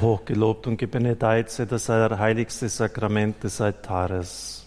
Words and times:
Hochgelobt 0.00 0.66
und 0.66 0.76
gebenedeit 0.76 1.50
sei 1.50 1.64
das 1.66 1.88
heiligste 1.88 2.68
Sakrament 2.68 3.42
des 3.42 3.60
Altares. 3.60 4.64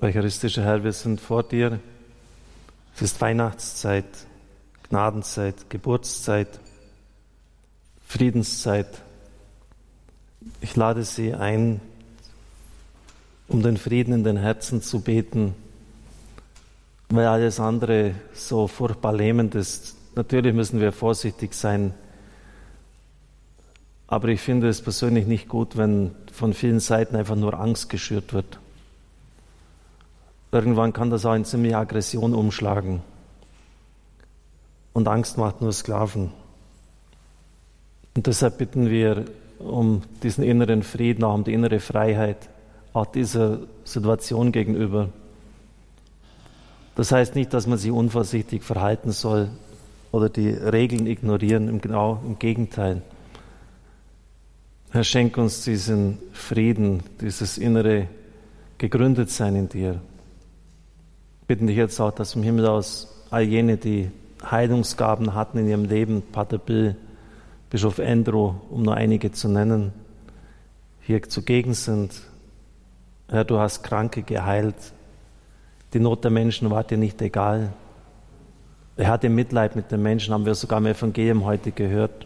Eucharistischer 0.00 0.64
Herr, 0.64 0.82
wir 0.82 0.92
sind 0.92 1.20
vor 1.20 1.44
dir. 1.44 1.78
Es 2.96 3.02
ist 3.02 3.20
Weihnachtszeit, 3.20 4.04
Gnadenzeit, 4.88 5.70
Geburtszeit, 5.70 6.60
Friedenszeit. 8.06 8.88
Ich 10.60 10.74
lade 10.74 11.04
Sie 11.04 11.34
ein, 11.34 11.80
um 13.46 13.62
den 13.62 13.76
Frieden 13.76 14.12
in 14.12 14.24
den 14.24 14.36
Herzen 14.36 14.82
zu 14.82 15.00
beten, 15.00 15.54
weil 17.08 17.26
alles 17.26 17.60
andere 17.60 18.14
so 18.32 18.66
furchtbar 18.66 19.12
lähmend 19.12 19.54
ist. 19.54 20.01
Natürlich 20.14 20.54
müssen 20.54 20.80
wir 20.80 20.92
vorsichtig 20.92 21.54
sein, 21.54 21.94
aber 24.06 24.28
ich 24.28 24.42
finde 24.42 24.68
es 24.68 24.82
persönlich 24.82 25.26
nicht 25.26 25.48
gut, 25.48 25.78
wenn 25.78 26.14
von 26.30 26.52
vielen 26.52 26.80
Seiten 26.80 27.16
einfach 27.16 27.36
nur 27.36 27.58
Angst 27.58 27.88
geschürt 27.88 28.34
wird. 28.34 28.58
Irgendwann 30.50 30.92
kann 30.92 31.08
das 31.08 31.24
auch 31.24 31.34
in 31.34 31.46
ziemliche 31.46 31.78
Aggression 31.78 32.34
umschlagen. 32.34 33.00
Und 34.92 35.08
Angst 35.08 35.38
macht 35.38 35.62
nur 35.62 35.72
Sklaven. 35.72 36.30
Und 38.14 38.26
deshalb 38.26 38.58
bitten 38.58 38.90
wir 38.90 39.24
um 39.58 40.02
diesen 40.22 40.44
inneren 40.44 40.82
Frieden, 40.82 41.24
auch 41.24 41.32
um 41.32 41.44
die 41.44 41.54
innere 41.54 41.80
Freiheit, 41.80 42.50
auch 42.92 43.06
dieser 43.06 43.60
Situation 43.84 44.52
gegenüber. 44.52 45.08
Das 46.96 47.12
heißt 47.12 47.34
nicht, 47.34 47.54
dass 47.54 47.66
man 47.66 47.78
sich 47.78 47.90
unvorsichtig 47.90 48.62
verhalten 48.62 49.12
soll 49.12 49.48
oder 50.12 50.28
die 50.28 50.50
Regeln 50.50 51.06
ignorieren, 51.06 51.80
genau 51.80 52.20
im 52.24 52.38
Gegenteil. 52.38 53.02
Herr, 54.90 55.04
schenk 55.04 55.38
uns 55.38 55.64
diesen 55.64 56.18
Frieden, 56.32 57.02
dieses 57.20 57.56
innere 57.56 58.08
Gegründetsein 58.76 59.56
in 59.56 59.68
dir. 59.70 60.00
Bitten 61.46 61.66
dich 61.66 61.76
jetzt 61.76 61.98
auch, 61.98 62.12
dass 62.12 62.36
im 62.36 62.42
Himmel 62.42 62.66
aus 62.66 63.24
all 63.30 63.42
jene, 63.42 63.78
die 63.78 64.10
Heilungsgaben 64.48 65.34
hatten 65.34 65.58
in 65.58 65.68
ihrem 65.68 65.86
Leben, 65.86 66.22
Pater 66.30 66.58
Bill, 66.58 66.94
Bischof 67.70 67.98
Andrew, 67.98 68.54
um 68.70 68.82
nur 68.82 68.94
einige 68.94 69.32
zu 69.32 69.48
nennen, 69.48 69.92
hier 71.00 71.22
zugegen 71.22 71.72
sind. 71.72 72.20
Herr, 73.28 73.44
du 73.44 73.58
hast 73.58 73.82
Kranke 73.82 74.22
geheilt. 74.22 74.76
Die 75.94 76.00
Not 76.00 76.22
der 76.22 76.30
Menschen 76.30 76.70
war 76.70 76.84
dir 76.84 76.98
nicht 76.98 77.22
egal. 77.22 77.72
Er 79.02 79.08
hatte 79.08 79.28
Mitleid 79.28 79.74
mit 79.74 79.90
den 79.90 80.00
Menschen, 80.00 80.32
haben 80.32 80.46
wir 80.46 80.54
sogar 80.54 80.78
im 80.78 80.86
Evangelium 80.86 81.44
heute 81.44 81.72
gehört. 81.72 82.24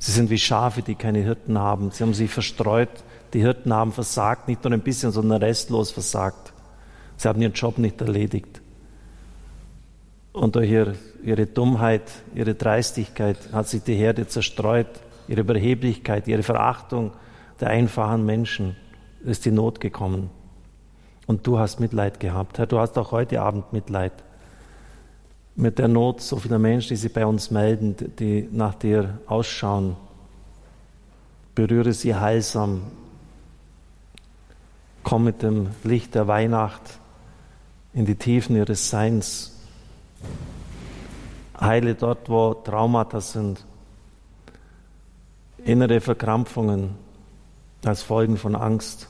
Sie 0.00 0.10
sind 0.10 0.28
wie 0.28 0.38
Schafe, 0.38 0.82
die 0.82 0.96
keine 0.96 1.20
Hirten 1.20 1.56
haben. 1.56 1.92
Sie 1.92 2.02
haben 2.02 2.14
sich 2.14 2.32
verstreut. 2.32 2.88
Die 3.32 3.38
Hirten 3.38 3.72
haben 3.72 3.92
versagt, 3.92 4.48
nicht 4.48 4.64
nur 4.64 4.72
ein 4.72 4.80
bisschen, 4.80 5.12
sondern 5.12 5.40
restlos 5.40 5.92
versagt. 5.92 6.52
Sie 7.16 7.28
haben 7.28 7.40
ihren 7.40 7.52
Job 7.52 7.78
nicht 7.78 8.00
erledigt. 8.00 8.60
Und 10.32 10.56
durch 10.56 10.68
ihre 10.68 11.46
Dummheit, 11.46 12.10
ihre 12.34 12.56
Dreistigkeit 12.56 13.38
hat 13.52 13.68
sich 13.68 13.84
die 13.84 13.94
Herde 13.94 14.26
zerstreut, 14.26 14.88
ihre 15.28 15.42
Überheblichkeit, 15.42 16.26
ihre 16.26 16.42
Verachtung 16.42 17.12
der 17.60 17.68
einfachen 17.68 18.26
Menschen 18.26 18.74
ist 19.22 19.44
die 19.44 19.52
Not 19.52 19.78
gekommen. 19.80 20.30
Und 21.28 21.46
du 21.46 21.60
hast 21.60 21.78
Mitleid 21.78 22.18
gehabt. 22.18 22.58
Herr, 22.58 22.66
du 22.66 22.80
hast 22.80 22.98
auch 22.98 23.12
heute 23.12 23.40
Abend 23.40 23.72
Mitleid 23.72 24.24
mit 25.56 25.78
der 25.78 25.88
Not 25.88 26.20
so 26.20 26.36
vieler 26.36 26.58
Menschen, 26.58 26.90
die 26.90 26.96
sich 26.96 27.12
bei 27.12 27.24
uns 27.24 27.50
melden, 27.50 27.96
die 28.18 28.46
nach 28.52 28.74
dir 28.74 29.18
ausschauen. 29.26 29.96
Berühre 31.54 31.94
sie 31.94 32.14
heilsam. 32.14 32.82
Komm 35.02 35.24
mit 35.24 35.42
dem 35.42 35.68
Licht 35.82 36.14
der 36.14 36.28
Weihnacht 36.28 36.82
in 37.94 38.04
die 38.04 38.16
Tiefen 38.16 38.54
ihres 38.56 38.90
Seins. 38.90 39.52
Heile 41.58 41.94
dort, 41.94 42.28
wo 42.28 42.52
Traumata 42.52 43.22
sind, 43.22 43.64
innere 45.64 46.02
Verkrampfungen 46.02 46.90
als 47.82 48.02
Folgen 48.02 48.36
von 48.36 48.54
Angst, 48.54 49.08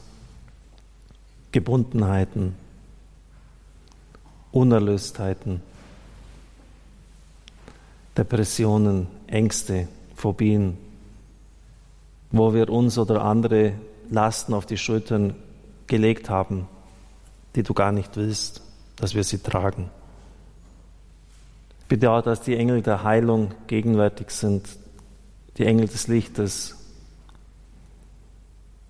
Gebundenheiten, 1.51 2.55
Unerlöstheiten. 4.53 5.61
Depressionen, 8.17 9.09
Ängste, 9.27 9.89
Phobien, 10.15 10.79
wo 12.31 12.55
wir 12.55 12.71
uns 12.71 12.99
oder 12.99 13.23
andere 13.23 13.75
Lasten 14.11 14.55
auf 14.55 14.67
die 14.67 14.79
Schultern 14.79 15.35
gelegt 15.87 16.31
haben, 16.31 16.67
die 17.55 17.63
du 17.63 17.75
gar 17.75 17.93
nicht 17.93 18.17
willst, 18.17 18.63
dass 18.97 19.15
wir 19.15 19.25
sie 19.25 19.39
tragen. 19.39 19.91
Bitte 21.89 22.11
auch, 22.11 22.23
dass 22.23 22.41
die 22.41 22.57
Engel 22.57 22.83
der 22.83 23.05
Heilung 23.05 23.55
gegenwärtig 23.67 24.31
sind, 24.31 24.67
die 25.57 25.67
Engel 25.67 25.87
des 25.87 26.09
Lichtes, 26.09 26.77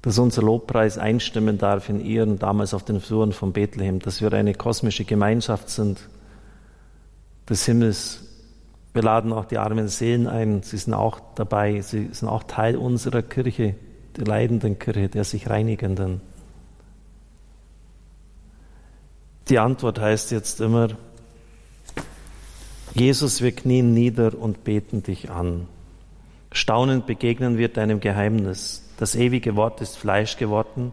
dass 0.02 0.18
unser 0.18 0.42
Lobpreis 0.42 0.98
einstimmen 0.98 1.58
darf 1.58 1.88
in 1.88 2.00
ihren 2.00 2.38
damals 2.38 2.74
auf 2.74 2.84
den 2.84 3.00
Fluren 3.00 3.32
von 3.32 3.52
Bethlehem, 3.52 3.98
dass 3.98 4.20
wir 4.20 4.32
eine 4.32 4.54
kosmische 4.54 5.04
Gemeinschaft 5.04 5.68
sind 5.68 6.08
des 7.48 7.66
Himmels, 7.66 8.25
wir 8.96 9.02
laden 9.02 9.34
auch 9.34 9.44
die 9.44 9.58
armen 9.58 9.88
Seelen 9.88 10.26
ein. 10.26 10.62
Sie 10.62 10.78
sind 10.78 10.94
auch 10.94 11.20
dabei. 11.34 11.82
Sie 11.82 12.08
sind 12.12 12.28
auch 12.28 12.44
Teil 12.44 12.76
unserer 12.76 13.20
Kirche, 13.20 13.74
der 14.16 14.24
leidenden 14.24 14.78
Kirche, 14.78 15.10
der 15.10 15.24
sich 15.24 15.50
reinigenden. 15.50 16.22
Die 19.50 19.58
Antwort 19.58 20.00
heißt 20.00 20.30
jetzt 20.30 20.62
immer, 20.62 20.88
Jesus, 22.94 23.42
wir 23.42 23.52
knien 23.52 23.92
nieder 23.92 24.32
und 24.34 24.64
beten 24.64 25.02
dich 25.02 25.30
an. 25.30 25.68
Staunend 26.50 27.04
begegnen 27.04 27.58
wir 27.58 27.68
deinem 27.68 28.00
Geheimnis. 28.00 28.82
Das 28.96 29.14
ewige 29.14 29.56
Wort 29.56 29.82
ist 29.82 29.98
Fleisch 29.98 30.38
geworden 30.38 30.90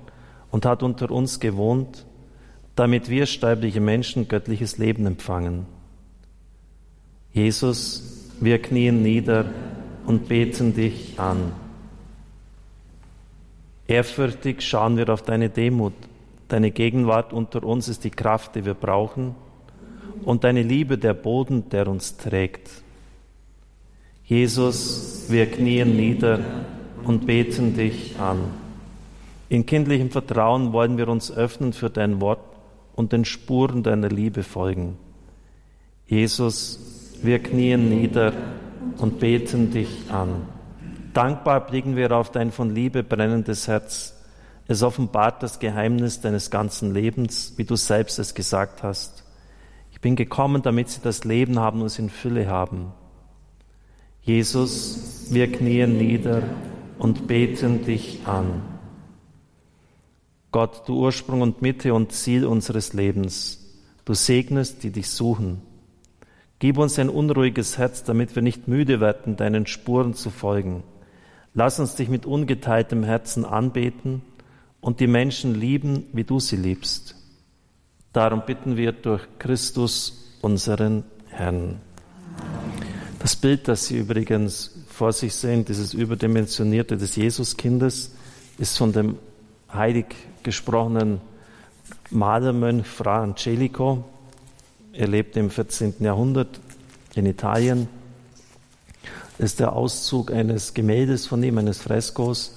und 0.52 0.66
hat 0.66 0.84
unter 0.84 1.10
uns 1.10 1.40
gewohnt, 1.40 2.06
damit 2.76 3.10
wir 3.10 3.28
sterbliche 3.28 3.80
Menschen 3.80 4.28
göttliches 4.28 4.78
Leben 4.78 5.06
empfangen. 5.06 5.73
Jesus, 7.34 8.30
wir 8.40 8.62
knien 8.62 9.02
nieder 9.02 9.46
und 10.06 10.28
beten 10.28 10.76
dich 10.76 11.20
an. 11.20 11.52
Ehrfürchtig 13.88 14.62
schauen 14.62 14.98
wir 14.98 15.10
auf 15.10 15.24
deine 15.24 15.50
Demut. 15.50 15.94
Deine 16.48 16.70
Gegenwart 16.70 17.34
unter 17.34 17.64
uns 17.64 17.88
ist 17.88 18.04
die 18.04 18.12
Kraft, 18.12 18.56
die 18.56 18.66
wir 18.66 18.76
brauchen 18.76 19.36
und 20.24 20.44
deine 20.44 20.62
Liebe 20.62 20.98
der 21.00 21.16
Boden, 21.16 21.70
der 21.70 21.88
uns 21.88 22.18
trägt. 22.18 22.70
Jesus, 24.26 25.26
wir 25.30 25.48
knien 25.48 25.96
nieder 25.98 26.40
und 27.04 27.26
beten 27.26 27.76
dich 27.76 28.20
an. 28.20 28.40
In 29.50 29.66
kindlichem 29.66 30.12
Vertrauen 30.12 30.72
wollen 30.72 30.98
wir 30.98 31.08
uns 31.08 31.32
öffnen 31.32 31.74
für 31.74 31.90
dein 31.90 32.22
Wort 32.22 32.40
und 32.96 33.12
den 33.12 33.26
Spuren 33.26 33.84
deiner 33.84 34.10
Liebe 34.10 34.44
folgen. 34.44 34.98
Jesus, 36.08 36.93
wir 37.24 37.40
knien 37.40 37.90
nieder 37.90 38.34
und 38.98 39.20
beten 39.20 39.72
dich 39.72 40.12
an. 40.12 40.48
Dankbar 41.14 41.66
blicken 41.66 41.96
wir 41.96 42.12
auf 42.12 42.32
dein 42.32 42.52
von 42.52 42.74
Liebe 42.74 43.04
brennendes 43.04 43.68
Herz. 43.68 44.16
Es 44.68 44.82
offenbart 44.82 45.44
das 45.44 45.60
Geheimnis 45.60 46.22
deines 46.22 46.50
ganzen 46.50 46.94
Lebens, 46.94 47.54
wie 47.58 47.66
du 47.66 47.76
selbst 47.76 48.18
es 48.20 48.34
gesagt 48.34 48.84
hast. 48.84 49.24
Ich 49.92 50.02
bin 50.02 50.16
gekommen, 50.16 50.62
damit 50.62 50.90
sie 50.90 51.02
das 51.02 51.24
Leben 51.24 51.60
haben 51.60 51.82
und 51.82 51.88
es 51.88 52.00
in 52.00 52.10
Fülle 52.10 52.48
haben. 52.48 52.92
Jesus, 54.22 55.28
wir 55.30 55.52
knien 55.52 55.98
nieder 55.98 56.44
und 56.98 57.28
beten 57.28 57.84
dich 57.86 58.20
an. 58.26 58.62
Gott, 60.52 60.88
du 60.88 61.00
Ursprung 61.00 61.42
und 61.42 61.62
Mitte 61.62 61.94
und 61.94 62.12
Ziel 62.12 62.46
unseres 62.46 62.94
Lebens, 62.94 63.60
du 64.06 64.14
segnest, 64.14 64.84
die 64.84 64.92
dich 64.92 65.10
suchen. 65.10 65.62
Gib 66.60 66.78
uns 66.78 66.98
ein 66.98 67.10
unruhiges 67.10 67.78
Herz, 67.78 68.04
damit 68.04 68.36
wir 68.36 68.42
nicht 68.42 68.68
müde 68.68 69.00
werden, 69.00 69.36
deinen 69.36 69.68
Spuren 69.68 70.14
zu 70.14 70.30
folgen. 70.30 70.84
Lass 71.54 71.80
uns 71.80 71.96
dich 71.96 72.10
mit 72.10 72.26
ungeteiltem 72.26 73.04
Herzen 73.04 73.46
anbeten 73.46 74.22
und 74.82 75.00
die 75.00 75.08
Menschen 75.08 75.56
lieben, 75.56 76.06
wie 76.14 76.24
du 76.24 76.40
sie 76.40 76.56
liebst. 76.56 77.16
Darum 78.12 78.44
bitten 78.46 78.78
wir 78.78 78.92
durch 78.92 79.24
Christus, 79.40 80.38
unseren 80.42 81.04
Herrn. 81.30 81.80
Das 83.20 83.36
Bild, 83.36 83.68
das 83.70 83.86
Sie 83.86 83.98
übrigens 83.98 84.72
vor 84.90 85.14
sich 85.14 85.34
sehen, 85.34 85.64
dieses 85.64 85.94
überdimensionierte 85.94 86.98
des 86.98 87.16
Jesuskindes, 87.16 88.14
ist 88.58 88.78
von 88.78 88.92
dem 88.92 89.18
heilig 89.72 90.08
gesprochenen 90.44 91.22
Malermönch 92.10 92.86
Fra 92.86 93.24
Angelico, 93.24 94.04
er 94.94 95.08
lebte 95.08 95.40
im 95.40 95.50
14. 95.50 95.96
Jahrhundert 96.00 96.60
in 97.16 97.26
Italien. 97.26 97.90
ist 99.40 99.60
der 99.60 99.74
Auszug 99.74 100.32
eines 100.32 100.76
Gemäldes 100.76 101.26
von 101.26 101.42
ihm, 101.42 101.58
eines 101.58 101.82
Freskos. 101.82 102.56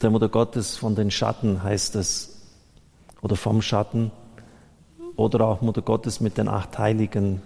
Der 0.00 0.10
Mutter 0.10 0.28
Gottes 0.28 0.76
von 0.76 0.96
den 0.96 1.12
Schatten 1.12 1.62
heißt 1.62 1.94
es, 1.94 2.40
oder 3.20 3.36
vom 3.36 3.62
Schatten, 3.62 4.10
oder 5.14 5.46
auch 5.46 5.60
Mutter 5.60 5.82
Gottes 5.82 6.20
mit 6.20 6.38
den 6.38 6.48
acht 6.48 6.76
Heiligen. 6.76 7.40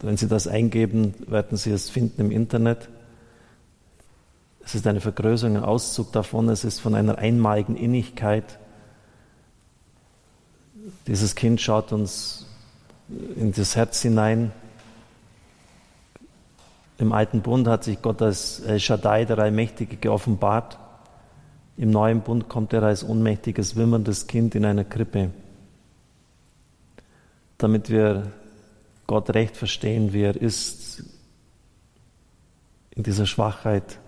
Wenn 0.00 0.18
Sie 0.18 0.28
das 0.28 0.46
eingeben, 0.46 1.14
werden 1.26 1.56
Sie 1.56 1.70
es 1.70 1.88
finden 1.88 2.20
im 2.20 2.30
Internet. 2.30 2.90
Es 4.62 4.74
ist 4.74 4.86
eine 4.86 5.00
Vergrößerung, 5.00 5.56
ein 5.56 5.64
Auszug 5.64 6.12
davon. 6.12 6.50
Es 6.50 6.64
ist 6.64 6.80
von 6.80 6.94
einer 6.94 7.16
einmaligen 7.16 7.74
Innigkeit. 7.74 8.58
Dieses 11.06 11.34
Kind 11.34 11.60
schaut 11.60 11.92
uns 11.92 12.46
in 13.36 13.52
das 13.52 13.76
Herz 13.76 14.02
hinein. 14.02 14.52
Im 16.98 17.12
alten 17.12 17.42
Bund 17.42 17.68
hat 17.68 17.84
sich 17.84 18.02
Gott 18.02 18.20
als 18.22 18.60
El 18.60 18.80
Shaddai, 18.80 19.24
der 19.24 19.38
Allmächtige, 19.38 19.96
geoffenbart. 19.96 20.78
Im 21.76 21.90
neuen 21.90 22.22
Bund 22.22 22.48
kommt 22.48 22.72
er 22.72 22.82
als 22.82 23.02
unmächtiges, 23.02 23.76
wimmerndes 23.76 24.26
Kind 24.26 24.54
in 24.54 24.64
einer 24.64 24.84
Krippe, 24.84 25.30
damit 27.56 27.88
wir 27.88 28.32
Gott 29.06 29.30
recht 29.30 29.56
verstehen, 29.56 30.12
wie 30.12 30.22
er 30.22 30.36
ist, 30.36 31.04
in 32.90 33.04
dieser 33.04 33.26
Schwachheit, 33.26 33.98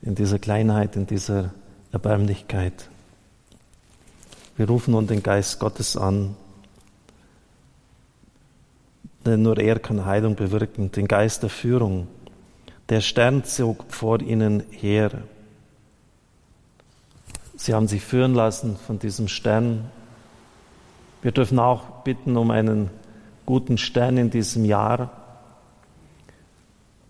in 0.00 0.14
dieser 0.14 0.38
Kleinheit, 0.38 0.94
in 0.94 1.06
dieser 1.06 1.52
Erbärmlichkeit. 1.90 2.88
Wir 4.58 4.66
rufen 4.68 4.90
nun 4.90 5.06
den 5.06 5.22
Geist 5.22 5.60
Gottes 5.60 5.96
an, 5.96 6.34
denn 9.24 9.40
nur 9.42 9.56
er 9.56 9.78
kann 9.78 10.04
Heilung 10.04 10.34
bewirken, 10.34 10.90
den 10.90 11.06
Geist 11.06 11.44
der 11.44 11.48
Führung. 11.48 12.08
Der 12.88 13.00
Stern 13.00 13.44
zog 13.44 13.84
vor 13.88 14.20
ihnen 14.20 14.64
her. 14.72 15.22
Sie 17.54 17.72
haben 17.72 17.86
sich 17.86 18.02
führen 18.02 18.34
lassen 18.34 18.76
von 18.84 18.98
diesem 18.98 19.28
Stern. 19.28 19.92
Wir 21.22 21.30
dürfen 21.30 21.60
auch 21.60 22.02
bitten 22.02 22.36
um 22.36 22.50
einen 22.50 22.90
guten 23.46 23.78
Stern 23.78 24.16
in 24.16 24.30
diesem 24.30 24.64
Jahr, 24.64 25.12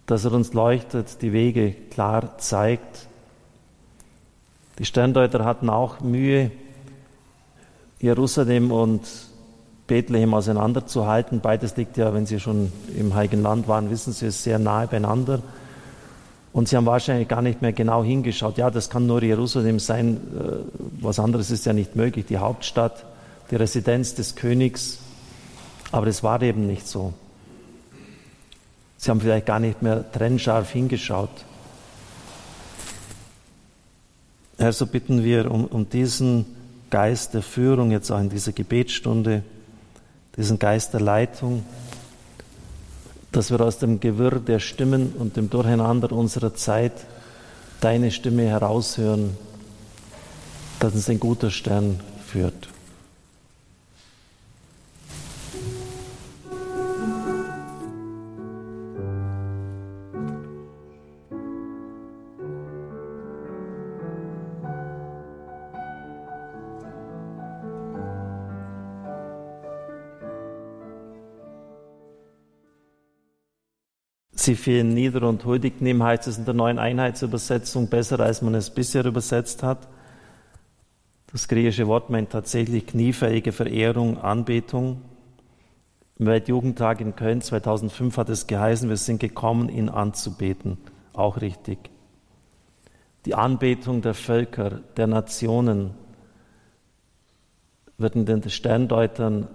dass 0.04 0.26
er 0.26 0.32
uns 0.32 0.52
leuchtet, 0.52 1.22
die 1.22 1.32
Wege 1.32 1.72
klar 1.72 2.36
zeigt. 2.36 3.08
Die 4.78 4.84
Sterndeuter 4.84 5.46
hatten 5.46 5.70
auch 5.70 6.00
Mühe, 6.00 6.50
Jerusalem 8.00 8.70
und 8.70 9.02
Bethlehem 9.86 10.34
auseinanderzuhalten. 10.34 11.40
Beides 11.40 11.76
liegt 11.76 11.96
ja, 11.96 12.14
wenn 12.14 12.26
Sie 12.26 12.38
schon 12.38 12.72
im 12.96 13.14
Heiligen 13.14 13.42
Land 13.42 13.68
waren, 13.68 13.90
wissen 13.90 14.12
Sie, 14.12 14.26
es 14.26 14.44
sehr 14.44 14.58
nahe 14.58 14.86
beieinander. 14.86 15.42
Und 16.52 16.68
sie 16.68 16.76
haben 16.76 16.86
wahrscheinlich 16.86 17.28
gar 17.28 17.42
nicht 17.42 17.62
mehr 17.62 17.72
genau 17.72 18.02
hingeschaut. 18.02 18.58
Ja, 18.58 18.70
das 18.70 18.90
kann 18.90 19.06
nur 19.06 19.22
Jerusalem 19.22 19.78
sein. 19.78 20.16
Äh, 20.16 20.80
was 21.00 21.18
anderes 21.18 21.50
ist 21.50 21.66
ja 21.66 21.72
nicht 21.72 21.94
möglich. 21.94 22.26
Die 22.26 22.38
Hauptstadt, 22.38 23.04
die 23.50 23.56
Residenz 23.56 24.14
des 24.14 24.34
Königs. 24.34 24.98
Aber 25.92 26.06
es 26.06 26.22
war 26.22 26.42
eben 26.42 26.66
nicht 26.66 26.86
so. 26.86 27.12
Sie 28.96 29.10
haben 29.10 29.20
vielleicht 29.20 29.46
gar 29.46 29.60
nicht 29.60 29.82
mehr 29.82 30.10
trennscharf 30.10 30.70
hingeschaut. 30.70 31.30
Herr, 34.58 34.72
so 34.72 34.86
bitten 34.86 35.22
wir 35.22 35.50
um, 35.50 35.66
um 35.66 35.88
diesen 35.88 36.44
Geist 36.90 37.34
der 37.34 37.42
Führung 37.42 37.90
jetzt 37.90 38.10
auch 38.10 38.20
in 38.20 38.30
dieser 38.30 38.52
Gebetsstunde, 38.52 39.42
diesen 40.36 40.58
Geist 40.58 40.94
der 40.94 41.00
Leitung 41.00 41.64
dass 43.32 43.50
wir 43.50 43.60
aus 43.60 43.78
dem 43.78 44.00
Gewirr 44.00 44.40
der 44.40 44.58
Stimmen 44.58 45.12
und 45.18 45.36
dem 45.36 45.50
Durcheinander 45.50 46.12
unserer 46.12 46.54
Zeit 46.54 46.92
deine 47.80 48.10
Stimme 48.10 48.46
heraushören, 48.46 49.36
dass 50.80 50.94
uns 50.94 51.08
ein 51.08 51.20
guter 51.20 51.50
Stern 51.50 52.00
führt. 52.26 52.68
Sie 74.48 74.56
fielen 74.56 74.94
nieder 74.94 75.28
und 75.28 75.44
huldigten 75.44 75.86
ihm, 75.86 76.02
heißt 76.02 76.26
es 76.26 76.38
in 76.38 76.46
der 76.46 76.54
neuen 76.54 76.78
Einheitsübersetzung, 76.78 77.88
besser 77.88 78.18
als 78.20 78.40
man 78.40 78.54
es 78.54 78.70
bisher 78.70 79.04
übersetzt 79.04 79.62
hat. 79.62 79.86
Das 81.30 81.48
griechische 81.48 81.86
Wort 81.86 82.08
meint 82.08 82.30
tatsächlich 82.30 82.86
kniefähige 82.86 83.52
Verehrung, 83.52 84.16
Anbetung. 84.16 85.02
Im 86.18 86.24
Weltjugendtag 86.24 87.02
in 87.02 87.14
Köln 87.14 87.42
2005 87.42 88.16
hat 88.16 88.30
es 88.30 88.46
geheißen, 88.46 88.88
wir 88.88 88.96
sind 88.96 89.20
gekommen, 89.20 89.68
ihn 89.68 89.90
anzubeten. 89.90 90.78
Auch 91.12 91.42
richtig. 91.42 91.90
Die 93.26 93.34
Anbetung 93.34 94.00
der 94.00 94.14
Völker, 94.14 94.80
der 94.96 95.08
Nationen 95.08 95.90
wird 97.98 98.16
in 98.16 98.24
den 98.24 98.48
Sterndeutern 98.48 99.46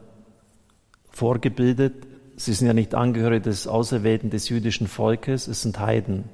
vorgebildet 1.09 2.12
sie 2.35 2.53
sind 2.53 2.67
ja 2.67 2.73
nicht 2.73 2.95
Angehörige 2.95 3.41
des 3.41 3.67
Auserwählten 3.67 4.29
des 4.29 4.49
jüdischen 4.49 4.87
Volkes, 4.87 5.47
es 5.47 5.61
sind 5.61 5.79
Heiden. 5.79 6.25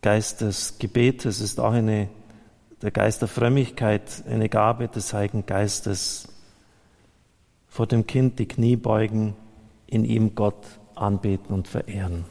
Geist 0.00 0.40
des 0.40 0.78
Gebetes 0.78 1.40
ist 1.40 1.60
auch 1.60 1.72
eine, 1.72 2.08
der 2.82 2.90
Geist 2.90 3.22
der 3.22 3.28
Frömmigkeit, 3.28 4.24
eine 4.28 4.48
Gabe 4.48 4.88
des 4.88 5.12
Heiligen 5.12 5.46
Geistes. 5.46 6.28
Vor 7.68 7.86
dem 7.86 8.06
Kind 8.06 8.38
die 8.38 8.48
Knie 8.48 8.76
beugen, 8.76 9.34
in 9.86 10.04
ihm 10.04 10.34
Gott 10.34 10.66
anbeten 10.94 11.54
und 11.54 11.68
verehren. 11.68 12.24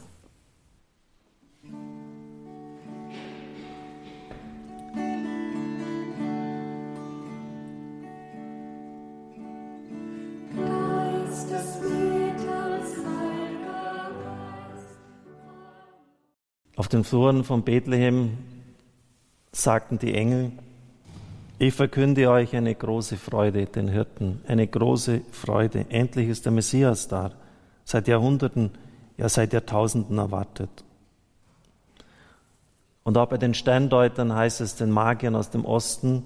Auf 16.82 16.88
den 16.88 17.04
Fluren 17.04 17.44
von 17.44 17.62
Bethlehem 17.62 18.40
sagten 19.52 20.00
die 20.00 20.16
Engel, 20.16 20.52
ich 21.60 21.76
verkünde 21.76 22.28
euch 22.28 22.56
eine 22.56 22.74
große 22.74 23.18
Freude, 23.18 23.68
den 23.68 23.88
Hirten, 23.88 24.42
eine 24.48 24.66
große 24.66 25.22
Freude. 25.32 25.86
Endlich 25.90 26.28
ist 26.28 26.46
der 26.46 26.52
Messias 26.52 27.08
da, 27.08 27.34
seit 27.84 28.08
Jahrhunderten, 28.08 28.72
ja 29.16 29.30
seit 29.30 29.54
Jahrtausenden 29.54 30.18
erwartet. 30.18 30.72
Und 33.04 33.16
auch 33.16 33.28
bei 33.28 33.38
den 33.38 33.54
Sterndeutern 33.54 34.34
heißt 34.34 34.60
es 34.62 34.76
den 34.76 34.90
Magiern 34.90 35.36
aus 35.36 35.52
dem 35.52 35.66
Osten, 35.66 36.24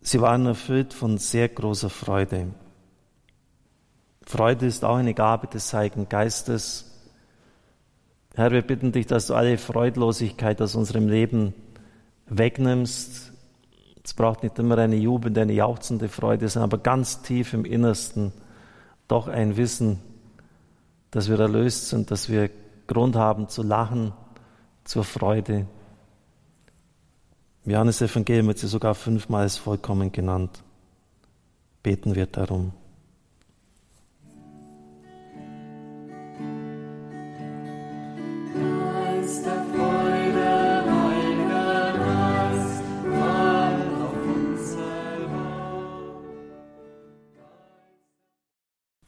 sie 0.00 0.20
waren 0.20 0.46
erfüllt 0.46 0.92
von 0.92 1.16
sehr 1.16 1.48
großer 1.48 1.90
Freude. 1.90 2.48
Freude 4.26 4.66
ist 4.66 4.84
auch 4.84 4.96
eine 4.96 5.14
Gabe 5.14 5.46
des 5.46 5.72
Heiligen 5.72 6.08
Geistes, 6.08 6.87
Herr, 8.38 8.52
wir 8.52 8.62
bitten 8.62 8.92
dich, 8.92 9.08
dass 9.08 9.26
du 9.26 9.34
alle 9.34 9.58
Freudlosigkeit 9.58 10.62
aus 10.62 10.76
unserem 10.76 11.08
Leben 11.08 11.54
wegnimmst. 12.28 13.32
Es 14.04 14.14
braucht 14.14 14.44
nicht 14.44 14.56
immer 14.60 14.78
eine 14.78 14.94
jubelnde, 14.94 15.40
eine 15.40 15.54
jauchzende 15.54 16.08
Freude, 16.08 16.48
sondern 16.48 16.70
aber 16.70 16.78
ganz 16.80 17.20
tief 17.22 17.52
im 17.52 17.64
Innersten 17.64 18.32
doch 19.08 19.26
ein 19.26 19.56
Wissen, 19.56 19.98
dass 21.10 21.28
wir 21.28 21.40
erlöst 21.40 21.88
sind, 21.88 22.12
dass 22.12 22.28
wir 22.28 22.48
Grund 22.86 23.16
haben 23.16 23.48
zu 23.48 23.64
lachen, 23.64 24.12
zur 24.84 25.02
Freude. 25.02 25.66
Im 27.64 27.72
Johannes 27.72 28.00
Evangelium 28.00 28.46
wird 28.46 28.58
sie 28.58 28.68
sogar 28.68 28.94
fünfmal 28.94 29.42
als 29.42 29.56
vollkommen 29.56 30.12
genannt. 30.12 30.62
Beten 31.82 32.14
wir 32.14 32.26
darum. 32.26 32.72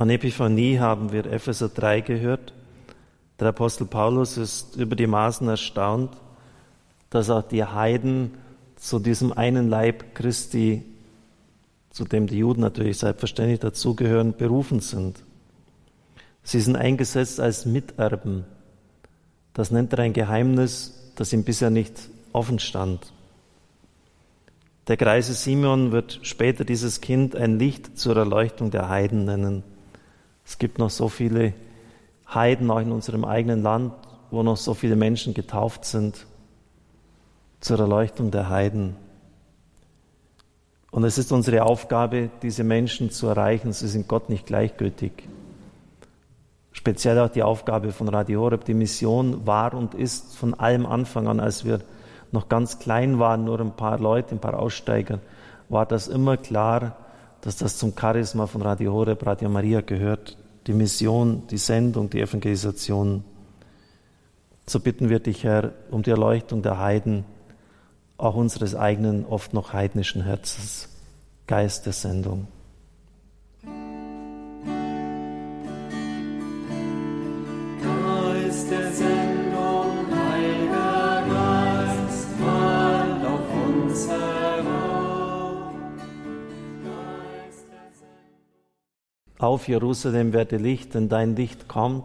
An 0.01 0.09
Epiphanie 0.09 0.79
haben 0.79 1.13
wir 1.13 1.27
Epheser 1.27 1.69
3 1.69 2.01
gehört. 2.01 2.55
Der 3.39 3.49
Apostel 3.49 3.85
Paulus 3.87 4.39
ist 4.39 4.77
über 4.77 4.97
die 4.97 5.07
Maßen 5.07 5.47
erstaunt, 5.47 6.17
dass 7.11 7.29
auch 7.29 7.43
die 7.43 7.63
Heiden 7.63 8.31
zu 8.77 8.99
diesem 8.99 9.31
einen 9.31 9.69
Leib 9.69 10.15
Christi, 10.15 10.83
zu 11.91 12.07
dem 12.07 12.29
die 12.29 12.39
Juden 12.39 12.63
natürlich 12.63 12.97
selbstverständlich 12.97 13.61
dazugehören, 13.61 14.35
berufen 14.35 14.81
sind. 14.81 15.23
Sie 16.45 16.63
sind 16.63 16.77
eingesetzt 16.77 17.39
als 17.39 17.67
Miterben. 17.67 18.47
Das 19.53 19.71
nennt 19.71 19.93
er 19.93 19.99
ein 19.99 20.15
Geheimnis, 20.15 21.13
das 21.15 21.35
ihm 21.35 21.45
bisher 21.45 21.69
nicht 21.69 22.09
offen 22.33 22.59
stand. 22.59 23.13
Der 24.89 24.97
Greise 24.97 25.35
Simeon 25.35 25.93
wird 25.93 26.21
später 26.23 26.65
dieses 26.65 27.03
Kind 27.03 27.37
ein 27.37 27.59
Licht 27.59 27.99
zur 27.99 28.17
Erleuchtung 28.17 28.71
der 28.71 28.89
Heiden 28.89 29.27
nennen. 29.27 29.63
Es 30.51 30.59
gibt 30.59 30.81
noch 30.81 30.91
so 30.91 31.09
viele 31.09 31.53
Heiden 32.29 32.73
auch 32.73 32.81
in 32.81 32.91
unserem 32.91 33.25
eigenen 33.25 33.63
Land, 33.63 33.93
wo 34.33 34.43
noch 34.43 34.57
so 34.57 34.75
viele 34.75 34.97
Menschen 34.97 35.33
getauft 35.33 35.85
sind 35.85 36.27
zur 37.61 37.79
Erleuchtung 37.79 38.33
der 38.33 38.49
Heiden. 38.49 38.97
Und 40.91 41.05
es 41.05 41.19
ist 41.19 41.31
unsere 41.31 41.63
Aufgabe, 41.63 42.31
diese 42.43 42.65
Menschen 42.65 43.13
zu 43.13 43.29
erreichen. 43.29 43.73
Sie 43.73 43.87
sind 43.87 44.09
Gott 44.09 44.29
nicht 44.29 44.45
gleichgültig. 44.45 45.13
Speziell 46.73 47.21
auch 47.21 47.31
die 47.31 47.45
Aufgabe 47.45 47.93
von 47.93 48.09
Radio 48.09 48.41
Horeb. 48.41 48.65
Die 48.65 48.75
Mission 48.75 49.47
war 49.47 49.73
und 49.73 49.95
ist 49.95 50.37
von 50.37 50.55
allem 50.55 50.85
Anfang 50.85 51.29
an, 51.29 51.39
als 51.39 51.65
wir 51.65 51.79
noch 52.33 52.49
ganz 52.49 52.81
klein 52.81 53.21
waren, 53.21 53.45
nur 53.45 53.61
ein 53.61 53.77
paar 53.77 54.01
Leute, 54.01 54.35
ein 54.35 54.41
paar 54.41 54.59
Aussteiger, 54.59 55.21
war 55.69 55.87
das 55.87 56.09
immer 56.09 56.37
klar, 56.37 56.97
dass 57.41 57.57
das 57.57 57.79
zum 57.79 57.93
Charisma 57.97 58.49
von 58.49 58.63
Radio 58.63 58.93
Horeb, 58.93 59.25
Radio 59.25 59.49
Maria 59.49 59.81
gehört. 59.81 60.37
Die 60.67 60.73
Mission, 60.73 61.47
die 61.51 61.59
Sendung, 61.59 62.11
die 62.11 62.21
Evangelisation. 62.21 63.25
So 64.67 64.81
bitten 64.81 65.09
wir 65.09 65.21
dich, 65.21 65.45
Herr, 65.45 65.73
um 65.91 66.03
die 66.03 66.11
Erleuchtung 66.11 66.63
der 66.63 66.79
Heiden, 66.79 67.25
auch 68.19 68.35
unseres 68.35 68.75
eigenen, 68.75 69.25
oft 69.25 69.55
noch 69.55 69.73
heidnischen 69.73 70.23
Herzens. 70.23 70.89
Geist 71.47 71.87
der 71.87 71.93
Sendung. 71.93 72.47
Auf 89.41 89.69
Jerusalem 89.69 90.35
werde 90.35 90.59
Licht, 90.59 90.93
denn 90.93 91.09
dein 91.09 91.35
Licht 91.35 91.67
kommt. 91.67 92.05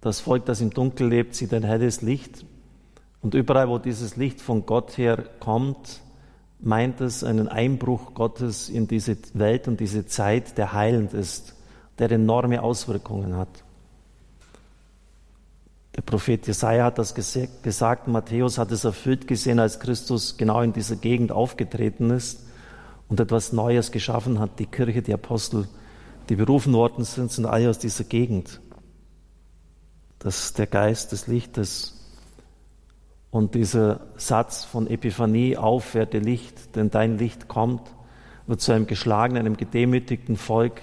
Das 0.00 0.18
Volk, 0.18 0.44
das 0.44 0.60
im 0.60 0.70
Dunkel 0.70 1.06
lebt, 1.06 1.36
sieht 1.36 1.54
ein 1.54 1.62
helles 1.62 2.02
Licht. 2.02 2.44
Und 3.20 3.34
überall, 3.34 3.68
wo 3.68 3.78
dieses 3.78 4.16
Licht 4.16 4.40
von 4.40 4.66
Gott 4.66 4.98
her 4.98 5.24
kommt, 5.38 6.00
meint 6.58 7.00
es 7.00 7.22
einen 7.22 7.46
Einbruch 7.46 8.12
Gottes 8.14 8.68
in 8.68 8.88
diese 8.88 9.16
Welt 9.34 9.68
und 9.68 9.78
diese 9.78 10.04
Zeit, 10.04 10.58
der 10.58 10.72
heilend 10.72 11.14
ist, 11.14 11.54
der 12.00 12.10
enorme 12.10 12.60
Auswirkungen 12.60 13.36
hat. 13.36 13.62
Der 15.94 16.02
Prophet 16.02 16.44
Jesaja 16.44 16.86
hat 16.86 16.98
das 16.98 17.14
gesagt, 17.14 18.08
Matthäus 18.08 18.58
hat 18.58 18.72
es 18.72 18.82
erfüllt 18.82 19.28
gesehen, 19.28 19.60
als 19.60 19.78
Christus 19.78 20.36
genau 20.36 20.60
in 20.62 20.72
dieser 20.72 20.96
Gegend 20.96 21.30
aufgetreten 21.30 22.10
ist 22.10 22.40
und 23.12 23.20
etwas 23.20 23.52
Neues 23.52 23.92
geschaffen 23.92 24.38
hat. 24.38 24.58
Die 24.58 24.64
Kirche, 24.64 25.02
die 25.02 25.12
Apostel, 25.12 25.68
die 26.30 26.34
berufen 26.34 26.72
worden 26.72 27.04
sind, 27.04 27.30
sind 27.30 27.44
alle 27.44 27.68
aus 27.68 27.78
dieser 27.78 28.04
Gegend. 28.04 28.58
Das 30.18 30.44
ist 30.44 30.58
der 30.58 30.66
Geist 30.66 31.12
des 31.12 31.26
Lichtes. 31.26 32.08
Und 33.30 33.54
dieser 33.54 34.00
Satz 34.16 34.64
von 34.64 34.86
Epiphanie, 34.86 35.58
aufwärte 35.58 36.20
Licht, 36.20 36.74
denn 36.74 36.90
dein 36.90 37.18
Licht 37.18 37.48
kommt, 37.48 37.82
wird 38.46 38.62
zu 38.62 38.72
einem 38.72 38.86
geschlagenen, 38.86 39.44
einem 39.44 39.58
gedemütigten 39.58 40.38
Volk 40.38 40.80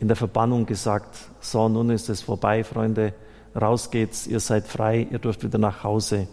in 0.00 0.08
der 0.08 0.16
Verbannung 0.16 0.66
gesagt, 0.66 1.30
so, 1.38 1.68
nun 1.68 1.90
ist 1.90 2.08
es 2.08 2.22
vorbei, 2.22 2.64
Freunde, 2.64 3.14
raus 3.54 3.92
geht's, 3.92 4.26
ihr 4.26 4.40
seid 4.40 4.66
frei, 4.66 5.06
ihr 5.08 5.20
dürft 5.20 5.44
wieder 5.44 5.58
nach 5.58 5.84
Hause. 5.84 6.26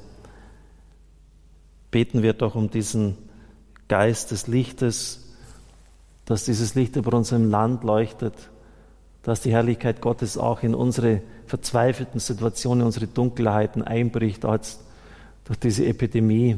Beten 1.91 2.23
wir 2.23 2.33
doch 2.33 2.55
um 2.55 2.71
diesen 2.71 3.15
Geist 3.87 4.31
des 4.31 4.47
Lichtes, 4.47 5.21
dass 6.25 6.46
dieses 6.46 6.75
Licht 6.75 6.96
über 6.96 7.15
unserem 7.15 7.50
Land 7.50 7.84
leuchtet, 7.84 8.34
dass 9.24 9.41
die 9.41 9.51
Herrlichkeit 9.51 10.01
Gottes 10.01 10.38
auch 10.38 10.63
in 10.63 10.75
unsere 10.75 11.22
verzweifelten 11.48 12.20
Situationen, 12.20 12.86
unsere 12.86 13.08
Dunkelheiten 13.08 13.84
einbricht, 13.84 14.46
als 14.46 14.79
durch 15.46 15.60
diese 15.60 15.86
Epidemie, 15.86 16.58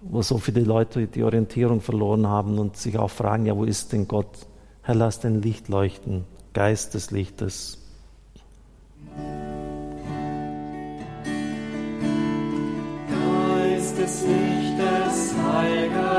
wo 0.00 0.22
so 0.22 0.38
viele 0.38 0.60
Leute 0.62 1.06
die 1.06 1.22
Orientierung 1.22 1.80
verloren 1.80 2.26
haben 2.26 2.58
und 2.58 2.76
sich 2.76 2.98
auch 2.98 3.10
fragen, 3.10 3.46
ja, 3.46 3.56
wo 3.56 3.64
ist 3.64 3.92
denn 3.92 4.06
Gott? 4.08 4.46
Herr, 4.82 4.94
lass 4.94 5.20
dein 5.20 5.42
Licht 5.42 5.68
leuchten, 5.68 6.24
Geist 6.52 6.94
des 6.94 7.10
Lichtes. 7.10 7.78
Geist 13.08 13.98
des 13.98 14.22
Lichtes, 14.22 15.34
Heiliger 15.52 16.15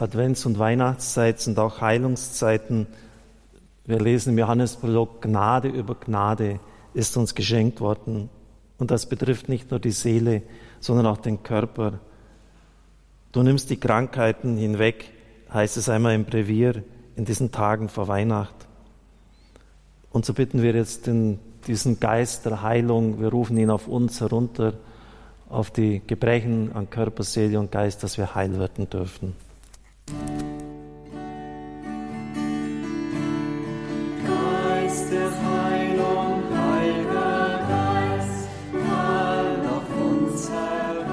Advents- 0.00 0.46
und 0.46 0.58
Weihnachtszeit 0.58 1.40
sind 1.40 1.58
auch 1.58 1.80
Heilungszeiten. 1.80 2.86
Wir 3.84 4.00
lesen 4.00 4.30
im 4.30 4.38
Johannesprolog, 4.38 5.20
Gnade 5.20 5.68
über 5.68 5.94
Gnade 5.94 6.60
ist 6.94 7.16
uns 7.16 7.34
geschenkt 7.34 7.80
worden. 7.80 8.30
Und 8.78 8.90
das 8.90 9.06
betrifft 9.06 9.48
nicht 9.48 9.70
nur 9.70 9.78
die 9.78 9.90
Seele, 9.90 10.42
sondern 10.80 11.06
auch 11.06 11.18
den 11.18 11.42
Körper. 11.42 12.00
Du 13.32 13.42
nimmst 13.42 13.70
die 13.70 13.78
Krankheiten 13.78 14.56
hinweg, 14.56 15.12
heißt 15.52 15.76
es 15.76 15.88
einmal 15.88 16.14
im 16.14 16.24
Brevier, 16.24 16.82
in 17.16 17.24
diesen 17.24 17.52
Tagen 17.52 17.88
vor 17.88 18.08
Weihnacht. 18.08 18.54
Und 20.10 20.24
so 20.24 20.32
bitten 20.32 20.62
wir 20.62 20.74
jetzt 20.74 21.06
den, 21.06 21.38
diesen 21.66 22.00
Geist 22.00 22.46
der 22.46 22.62
Heilung, 22.62 23.20
wir 23.20 23.28
rufen 23.28 23.56
ihn 23.58 23.70
auf 23.70 23.86
uns 23.86 24.20
herunter, 24.20 24.74
auf 25.48 25.70
die 25.70 26.00
Gebrechen 26.06 26.72
an 26.72 26.90
Körper, 26.90 27.22
Seele 27.22 27.60
und 27.60 27.70
Geist, 27.70 28.02
dass 28.02 28.18
wir 28.18 28.34
heil 28.34 28.58
werden 28.58 28.88
dürfen. 28.88 29.49
Geist 34.26 35.12
der 35.12 35.30
Heilung, 35.30 36.42
auf 39.66 39.88
uns 39.96 40.50
herab. 40.50 41.06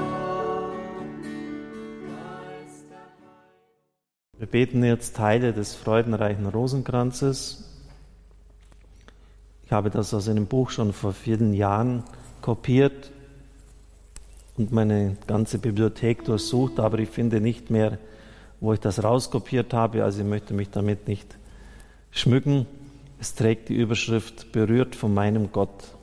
Wir 4.38 4.46
beten 4.46 4.82
jetzt 4.84 5.16
Teile 5.16 5.52
des 5.52 5.74
freudenreichen 5.74 6.46
Rosenkranzes. 6.46 7.64
Ich 9.64 9.72
habe 9.72 9.90
das 9.90 10.14
aus 10.14 10.28
einem 10.28 10.46
Buch 10.46 10.70
schon 10.70 10.92
vor 10.92 11.12
vielen 11.12 11.52
Jahren 11.52 12.02
kopiert 12.40 13.10
und 14.56 14.72
meine 14.72 15.16
ganze 15.26 15.58
Bibliothek 15.58 16.24
durchsucht, 16.24 16.80
aber 16.80 16.98
ich 16.98 17.10
finde 17.10 17.40
nicht 17.40 17.70
mehr, 17.70 17.98
wo 18.60 18.72
ich 18.72 18.80
das 18.80 19.02
rauskopiert 19.02 19.72
habe, 19.72 20.04
also 20.04 20.20
ich 20.20 20.26
möchte 20.26 20.54
mich 20.54 20.70
damit 20.70 21.08
nicht 21.08 21.36
schmücken. 22.10 22.66
Es 23.20 23.34
trägt 23.34 23.68
die 23.68 23.74
Überschrift 23.74 24.52
Berührt 24.52 24.94
von 24.94 25.12
meinem 25.14 25.52
Gott. 25.52 25.94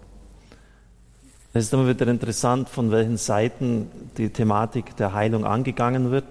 Es 1.54 1.66
ist 1.66 1.74
immer 1.74 1.88
wieder 1.88 2.08
interessant, 2.08 2.68
von 2.68 2.92
welchen 2.92 3.18
Seiten 3.18 3.90
die 4.18 4.30
Thematik 4.30 4.96
der 4.98 5.14
Heilung 5.14 5.46
angegangen 5.46 6.12
wird. 6.12 6.26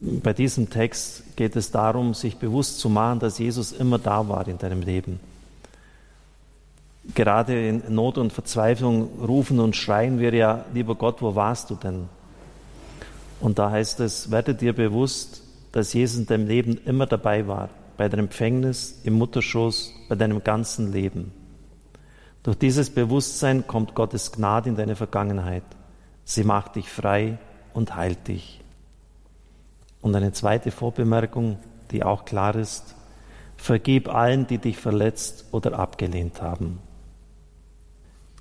Bei 0.00 0.32
diesem 0.32 0.70
Text 0.70 1.36
geht 1.36 1.56
es 1.56 1.70
darum, 1.70 2.14
sich 2.14 2.36
bewusst 2.36 2.78
zu 2.78 2.88
machen, 2.88 3.20
dass 3.20 3.38
Jesus 3.38 3.72
immer 3.72 3.98
da 3.98 4.26
war 4.28 4.48
in 4.48 4.58
deinem 4.58 4.80
Leben. 4.80 5.20
Gerade 7.14 7.68
in 7.68 7.82
Not 7.88 8.16
und 8.16 8.32
Verzweiflung 8.32 9.08
rufen 9.20 9.60
und 9.60 9.76
schreien 9.76 10.18
wir 10.18 10.32
ja, 10.32 10.64
lieber 10.72 10.94
Gott, 10.94 11.20
wo 11.20 11.34
warst 11.34 11.68
du 11.68 11.74
denn? 11.74 12.08
Und 13.40 13.58
da 13.58 13.70
heißt 13.70 14.00
es, 14.00 14.30
werde 14.30 14.54
dir 14.54 14.72
bewusst, 14.72 15.42
dass 15.72 15.92
Jesus 15.92 16.20
in 16.20 16.26
deinem 16.26 16.46
Leben 16.46 16.78
immer 16.84 17.06
dabei 17.06 17.46
war, 17.46 17.68
bei 17.96 18.08
deinem 18.08 18.26
Empfängnis, 18.26 19.00
im 19.04 19.14
Mutterschoß, 19.14 19.92
bei 20.08 20.14
deinem 20.14 20.42
ganzen 20.44 20.92
Leben. 20.92 21.32
Durch 22.42 22.58
dieses 22.58 22.90
Bewusstsein 22.90 23.66
kommt 23.66 23.94
Gottes 23.94 24.30
Gnade 24.32 24.68
in 24.68 24.76
deine 24.76 24.96
Vergangenheit. 24.96 25.64
Sie 26.24 26.44
macht 26.44 26.76
dich 26.76 26.88
frei 26.88 27.38
und 27.72 27.96
heilt 27.96 28.28
dich. 28.28 28.60
Und 30.00 30.14
eine 30.14 30.32
zweite 30.32 30.70
Vorbemerkung, 30.70 31.58
die 31.90 32.02
auch 32.02 32.24
klar 32.24 32.54
ist, 32.54 32.94
vergib 33.56 34.08
allen, 34.08 34.46
die 34.46 34.58
dich 34.58 34.76
verletzt 34.76 35.46
oder 35.52 35.78
abgelehnt 35.78 36.42
haben. 36.42 36.80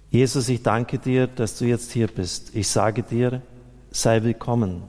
Jesus, 0.10 0.50
ich 0.50 0.62
danke 0.62 1.00
dir, 1.00 1.28
dass 1.28 1.58
du 1.58 1.66
jetzt 1.66 1.92
hier 1.92 2.08
bist. 2.08 2.56
Ich 2.56 2.68
sage 2.68 3.04
dir, 3.04 3.42
sei 3.96 4.24
willkommen. 4.24 4.82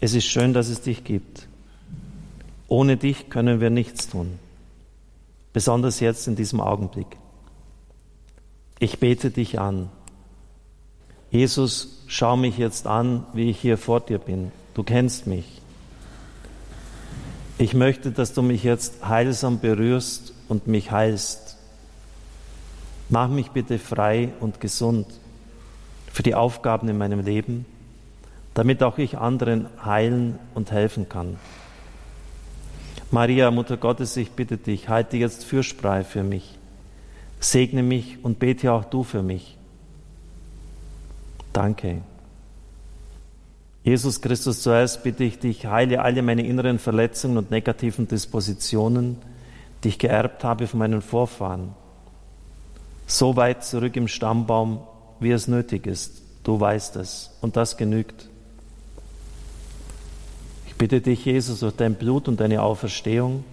Es 0.00 0.14
ist 0.14 0.24
schön, 0.24 0.54
dass 0.54 0.68
es 0.68 0.80
dich 0.80 1.04
gibt. 1.04 1.46
Ohne 2.66 2.96
dich 2.96 3.28
können 3.28 3.60
wir 3.60 3.68
nichts 3.68 4.08
tun, 4.08 4.38
besonders 5.52 6.00
jetzt 6.00 6.26
in 6.26 6.34
diesem 6.34 6.60
Augenblick. 6.60 7.18
Ich 8.78 9.00
bete 9.00 9.30
dich 9.30 9.60
an. 9.60 9.90
Jesus, 11.30 12.02
schau 12.06 12.38
mich 12.38 12.56
jetzt 12.56 12.86
an, 12.86 13.26
wie 13.34 13.50
ich 13.50 13.60
hier 13.60 13.76
vor 13.76 14.00
dir 14.00 14.18
bin. 14.18 14.50
Du 14.72 14.82
kennst 14.82 15.26
mich. 15.26 15.60
Ich 17.58 17.74
möchte, 17.74 18.12
dass 18.12 18.32
du 18.32 18.40
mich 18.40 18.64
jetzt 18.64 19.06
heilsam 19.06 19.60
berührst 19.60 20.32
und 20.48 20.66
mich 20.66 20.90
heilst. 20.90 21.58
Mach 23.10 23.28
mich 23.28 23.50
bitte 23.50 23.78
frei 23.78 24.32
und 24.40 24.58
gesund 24.58 25.06
für 26.10 26.22
die 26.22 26.34
Aufgaben 26.34 26.88
in 26.88 26.96
meinem 26.96 27.20
Leben, 27.20 27.66
damit 28.54 28.82
auch 28.82 28.98
ich 28.98 29.18
anderen 29.18 29.66
heilen 29.84 30.38
und 30.54 30.72
helfen 30.72 31.08
kann. 31.08 31.36
Maria, 33.10 33.50
Mutter 33.50 33.76
Gottes, 33.76 34.16
ich 34.16 34.30
bitte 34.30 34.56
dich, 34.56 34.88
halte 34.88 35.16
jetzt 35.16 35.44
Fürsprache 35.44 36.04
für 36.04 36.22
mich. 36.22 36.58
Segne 37.40 37.82
mich 37.82 38.18
und 38.22 38.38
bete 38.38 38.72
auch 38.72 38.84
du 38.84 39.02
für 39.02 39.22
mich. 39.22 39.56
Danke. 41.52 42.02
Jesus 43.82 44.20
Christus, 44.20 44.62
zuerst 44.62 45.02
bitte 45.02 45.24
ich 45.24 45.38
dich, 45.38 45.66
heile 45.66 46.02
alle 46.02 46.22
meine 46.22 46.46
inneren 46.46 46.78
Verletzungen 46.78 47.38
und 47.38 47.50
negativen 47.50 48.06
Dispositionen, 48.06 49.16
die 49.82 49.88
ich 49.88 49.98
geerbt 49.98 50.44
habe 50.44 50.66
von 50.66 50.78
meinen 50.78 51.02
Vorfahren. 51.02 51.74
So 53.06 53.34
weit 53.34 53.64
zurück 53.64 53.96
im 53.96 54.06
Stammbaum, 54.06 54.82
wie 55.18 55.32
es 55.32 55.48
nötig 55.48 55.86
ist. 55.86 56.22
Du 56.44 56.60
weißt 56.60 56.96
es 56.96 57.36
und 57.40 57.56
das 57.56 57.76
genügt. 57.76 58.29
Bitte 60.80 61.02
dich, 61.02 61.26
Jesus, 61.26 61.60
durch 61.60 61.76
dein 61.76 61.94
Blut 61.96 62.26
und 62.26 62.40
deine 62.40 62.62
Auferstehung, 62.62 63.44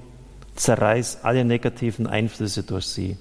zerreiß 0.55 1.25
alle 1.25 1.43
negativen 1.43 2.07
Einflüsse 2.07 2.63
durch 2.63 2.85
sie, 2.85 3.17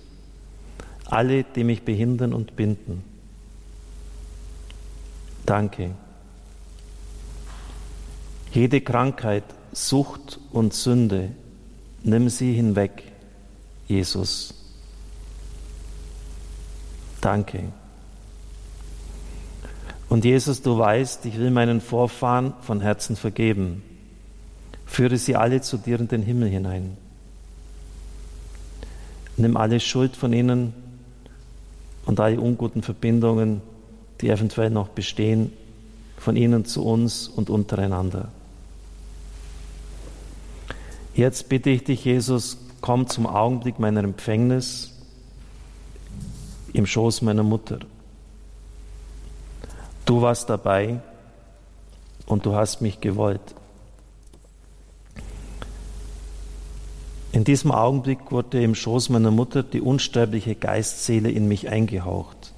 alle, 1.07 1.43
die 1.43 1.65
mich 1.65 1.83
behindern 1.83 2.33
und 2.33 2.55
binden. 2.55 3.03
Danke. 5.45 5.91
Jede 8.53 8.81
Krankheit, 8.81 9.43
Sucht 9.73 10.39
und 10.53 10.73
Sünde, 10.73 11.33
nimm 12.05 12.29
sie 12.29 12.53
hinweg, 12.53 13.03
Jesus. 13.89 14.55
Danke. 17.21 17.73
Und 20.09 20.25
Jesus, 20.25 20.63
du 20.63 20.79
weißt, 20.79 21.27
ich 21.27 21.37
will 21.41 21.51
meinen 21.51 21.81
Vorfahren 21.81 22.55
von 22.61 22.81
Herzen 22.81 23.17
vergeben. 23.17 23.83
Führe 24.87 25.19
sie 25.19 25.37
alle 25.37 25.61
zu 25.61 25.77
dir 25.77 26.01
in 26.01 26.09
den 26.09 26.23
Himmel 26.23 26.49
hinein. 26.49 26.97
Nimm 29.37 29.57
alle 29.57 29.81
Schuld 29.81 30.17
von 30.17 30.33
ihnen 30.33 30.73
und 32.07 32.21
alle 32.21 32.41
unguten 32.41 32.83
Verbindungen, 32.83 33.61
die 34.21 34.31
eventuell 34.31 34.71
noch 34.71 34.89
bestehen, 34.89 35.53
von 36.17 36.37
ihnen 36.37 36.65
zu 36.65 36.85
uns 36.85 37.29
und 37.29 37.51
untereinander. 37.51 38.29
Jetzt 41.15 41.49
bitte 41.49 41.71
ich 41.71 41.85
dich, 41.85 42.05
Jesus, 42.05 42.59
komm 42.81 43.09
zum 43.09 43.27
Augenblick 43.27 43.79
meiner 43.79 44.05
Empfängnis 44.05 44.93
im 46.73 46.87
Schoß 46.87 47.23
meiner 47.23 47.43
Mutter. 47.43 47.81
Du 50.05 50.23
warst 50.23 50.49
dabei 50.49 51.01
und 52.27 52.47
du 52.47 52.55
hast 52.55 52.81
mich 52.81 53.01
gewollt. 53.01 53.41
In 57.37 57.45
diesem 57.45 57.71
Augenblick 57.71 58.33
wurde 58.33 58.63
im 58.63 58.75
Schoß 58.75 59.11
meiner 59.11 59.31
Mutter 59.31 59.63
die 59.63 59.83
unsterbliche 59.83 60.55
Geistseele 60.55 61.31
in 61.31 61.47
mich 61.47 61.69
eingehaucht. 61.69 62.55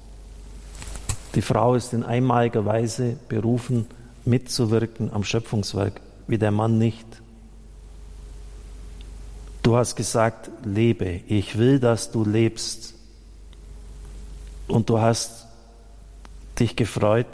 Die 1.35 1.41
Frau 1.41 1.75
ist 1.75 1.91
in 1.91 2.03
einmaliger 2.03 2.65
Weise 2.65 3.17
berufen, 3.27 3.87
mitzuwirken 4.23 5.11
am 5.11 5.25
Schöpfungswerk, 5.25 5.99
wie 6.27 6.37
der 6.37 6.51
Mann 6.51 6.77
nicht. 6.77 7.05
Du 9.63 9.75
hast 9.75 9.97
gesagt, 9.97 10.49
lebe, 10.63 11.23
ich 11.27 11.57
will, 11.57 11.81
dass 11.81 12.11
du 12.11 12.23
lebst. 12.23 12.93
Und 14.69 14.89
du 14.89 15.01
hast 15.01 15.45
dich 16.57 16.77
gefreut, 16.77 17.27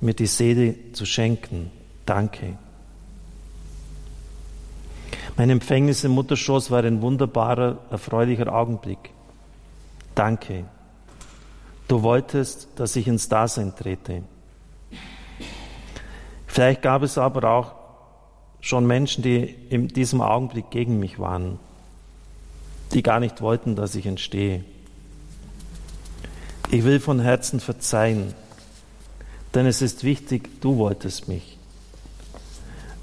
mir 0.00 0.14
die 0.14 0.28
Seele 0.28 0.76
zu 0.92 1.04
schenken. 1.04 1.72
Danke. 2.06 2.58
Mein 5.40 5.48
Empfängnis 5.48 6.04
im 6.04 6.12
Mutterschoß 6.12 6.70
war 6.70 6.84
ein 6.84 7.00
wunderbarer, 7.00 7.78
erfreulicher 7.90 8.54
Augenblick. 8.54 8.98
Danke. 10.14 10.64
Du 11.88 12.02
wolltest, 12.02 12.68
dass 12.76 12.94
ich 12.94 13.08
ins 13.08 13.26
Dasein 13.30 13.74
trete. 13.74 14.22
Vielleicht 16.46 16.82
gab 16.82 17.02
es 17.02 17.16
aber 17.16 17.50
auch 17.50 17.72
schon 18.60 18.86
Menschen, 18.86 19.22
die 19.22 19.56
in 19.70 19.88
diesem 19.88 20.20
Augenblick 20.20 20.68
gegen 20.70 20.98
mich 20.98 21.18
waren, 21.18 21.58
die 22.92 23.02
gar 23.02 23.18
nicht 23.18 23.40
wollten, 23.40 23.76
dass 23.76 23.94
ich 23.94 24.04
entstehe. 24.04 24.62
Ich 26.70 26.84
will 26.84 27.00
von 27.00 27.18
Herzen 27.18 27.60
verzeihen, 27.60 28.34
denn 29.54 29.64
es 29.64 29.80
ist 29.80 30.04
wichtig, 30.04 30.60
du 30.60 30.76
wolltest 30.76 31.28
mich. 31.28 31.56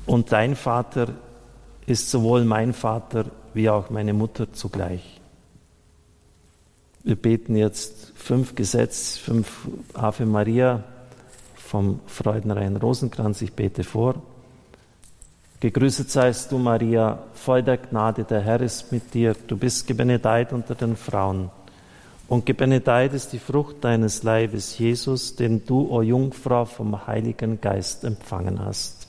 Und 0.06 0.32
dein 0.32 0.56
Vater 0.56 1.15
ist 1.88 2.12
sowohl 2.12 2.45
mein 2.45 2.73
Vater 2.73 3.26
wie 3.54 3.69
auch 3.69 3.89
meine 3.89 4.13
Mutter 4.13 4.54
zugleich. 4.54 5.19
Wir 7.04 7.15
beten 7.15 7.56
jetzt 7.56 8.12
fünf 8.15 8.54
Gesetz, 8.54 9.17
fünf 9.17 9.67
Ave 9.93 10.26
Maria 10.26 10.84
vom 11.56 12.02
Freudenrein 12.06 12.76
Rosenkranz. 12.76 13.41
Ich 13.41 13.54
bete 13.54 13.86
vor. 13.86 14.21
Gegrüßet 15.62 16.12
seist 16.12 16.52
du, 16.52 16.58
Maria, 16.58 17.23
voll 17.34 17.63
der 17.63 17.78
Gnade, 17.78 18.26
der 18.26 18.41
Herr 18.41 18.62
ist 18.62 18.91
mit 18.91 19.13
dir. 19.13 19.36
Du 19.47 19.58
bist 19.58 19.88
gebenedeit 19.88 20.52
unter 20.54 20.76
den 20.76 20.97
Frauen. 20.97 21.50
Und 22.28 22.45
gebenedeit 22.45 23.13
ist 23.13 23.32
die 23.32 23.39
Frucht 23.39 23.78
deines 23.86 24.23
Leibes, 24.23 24.78
Jesus, 24.78 25.38
den 25.38 25.65
du, 25.65 25.89
o 25.89 26.02
Jungfrau, 26.02 26.65
vom 26.65 27.08
Heiligen 27.08 27.62
Geist 27.62 28.04
empfangen 28.04 28.60
hast. 28.63 29.08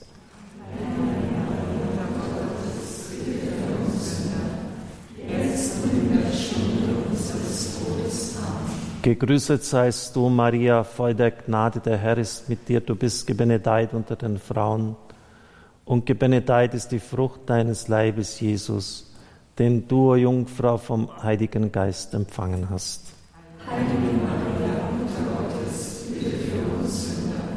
Gegrüßet 9.09 9.65
seist 9.65 10.15
du, 10.17 10.29
Maria, 10.29 10.85
voll 10.85 11.15
der 11.15 11.31
Gnade, 11.31 11.81
der 11.81 11.97
Herr 11.97 12.19
ist 12.19 12.51
mit 12.51 12.69
dir. 12.69 12.83
Du 12.83 12.95
bist 12.95 13.27
gebenedeit 13.27 13.95
unter 13.95 14.17
den 14.17 14.37
Frauen 14.37 14.97
und 15.87 16.05
gebenedeit 16.05 16.75
ist 16.75 16.89
die 16.89 16.99
Frucht 16.99 17.41
deines 17.47 17.89
Leibes, 17.89 18.39
Jesus, 18.39 19.11
den 19.59 19.89
du, 19.89 20.11
o 20.11 20.15
Jungfrau, 20.15 20.77
vom 20.77 21.09
Heiligen 21.23 21.73
Geist 21.73 22.13
empfangen 22.13 22.69
hast. 22.69 23.07
Heilige 23.67 23.97
Maria, 23.97 24.77
Mutter 24.99 25.25
Gottes, 25.39 26.05
bitte 26.13 26.37
für 26.37 26.79
uns 26.79 27.07
Sünder, 27.07 27.49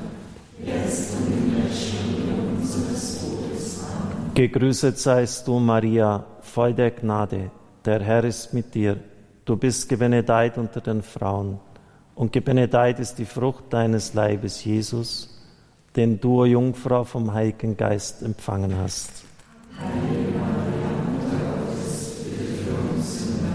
jetzt 0.64 1.18
und 1.18 1.34
in 1.34 1.54
der 1.54 1.70
Stunde 1.70 2.60
unseres 2.60 3.20
Todes. 3.20 3.84
Amen. 3.84 4.34
Gegrüßet 4.36 4.98
seist 4.98 5.46
du, 5.50 5.60
Maria, 5.60 6.24
voll 6.40 6.74
der 6.74 6.92
Gnade, 6.92 7.52
der 7.84 8.00
Herr 8.00 8.24
ist 8.24 8.54
mit 8.54 8.74
dir. 8.74 9.11
Du 9.52 9.58
bist 9.58 9.90
gebenedeit 9.90 10.58
unter 10.58 10.80
den 10.80 11.04
Frauen, 11.04 11.60
und 12.16 12.32
gebenedeit 12.32 13.02
ist 13.02 13.16
die 13.16 13.26
Frucht 13.26 13.66
deines 13.72 14.14
Leibes, 14.14 14.64
Jesus, 14.64 15.28
den 15.94 16.22
du, 16.22 16.46
Jungfrau, 16.46 17.04
vom 17.04 17.34
Heiligen 17.34 17.76
Geist 17.76 18.24
empfangen 18.24 18.78
hast. 18.78 19.12
Heilige 19.78 20.38
Mutter 20.38 21.36
Gottes, 21.68 22.24
bitte 22.24 22.64
für 22.64 22.96
uns 22.96 23.20
Sünder, 23.20 23.52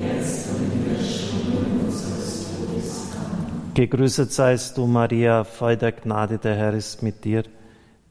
jetzt 0.00 0.50
und 0.50 0.72
in 0.74 0.84
der 0.84 1.02
Stunde 1.02 1.84
unseres 1.86 2.48
Todes. 2.50 3.06
Amen. 3.14 3.72
Gegrüßet 3.72 4.30
seist 4.30 4.76
du, 4.76 4.84
Maria, 4.84 5.44
voll 5.44 5.78
der 5.78 5.92
Gnade, 5.92 6.36
der 6.36 6.56
Herr 6.56 6.74
ist 6.74 7.02
mit 7.02 7.24
dir. 7.24 7.44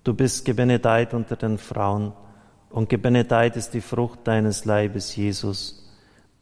Du 0.04 0.16
bist 0.16 0.44
gebenedeit 0.44 1.14
unter 1.14 1.36
den 1.36 1.60
Frauen, 1.60 2.14
und 2.72 2.90
gebenedeit 2.90 3.58
ist 3.58 3.76
die 3.76 3.82
Frucht 3.82 4.22
deines 4.24 4.66
Leibes, 4.66 5.16
Jesus, 5.16 5.85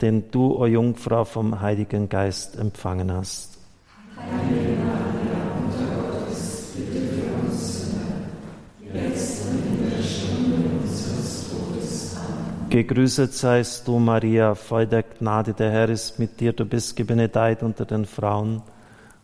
den 0.04 0.30
du, 0.30 0.54
o 0.54 0.68
Jungfrau, 0.68 1.26
vom 1.26 1.62
Heiligen 1.62 2.10
Geist 2.10 2.60
empfangen 2.60 3.12
hast. 3.12 3.58
Heilige 4.18 4.84
Gegrüßet 12.74 13.32
seist 13.36 13.88
du, 13.88 14.00
Maria, 14.00 14.56
voll 14.56 14.88
der 14.88 15.04
Gnade, 15.04 15.54
der 15.54 15.70
Herr 15.70 15.90
ist 15.90 16.18
mit 16.18 16.40
dir, 16.40 16.54
du 16.54 16.66
bist 16.66 16.96
gebenedeit 16.96 17.62
unter 17.62 17.86
den 17.86 18.06
Frauen, 18.06 18.64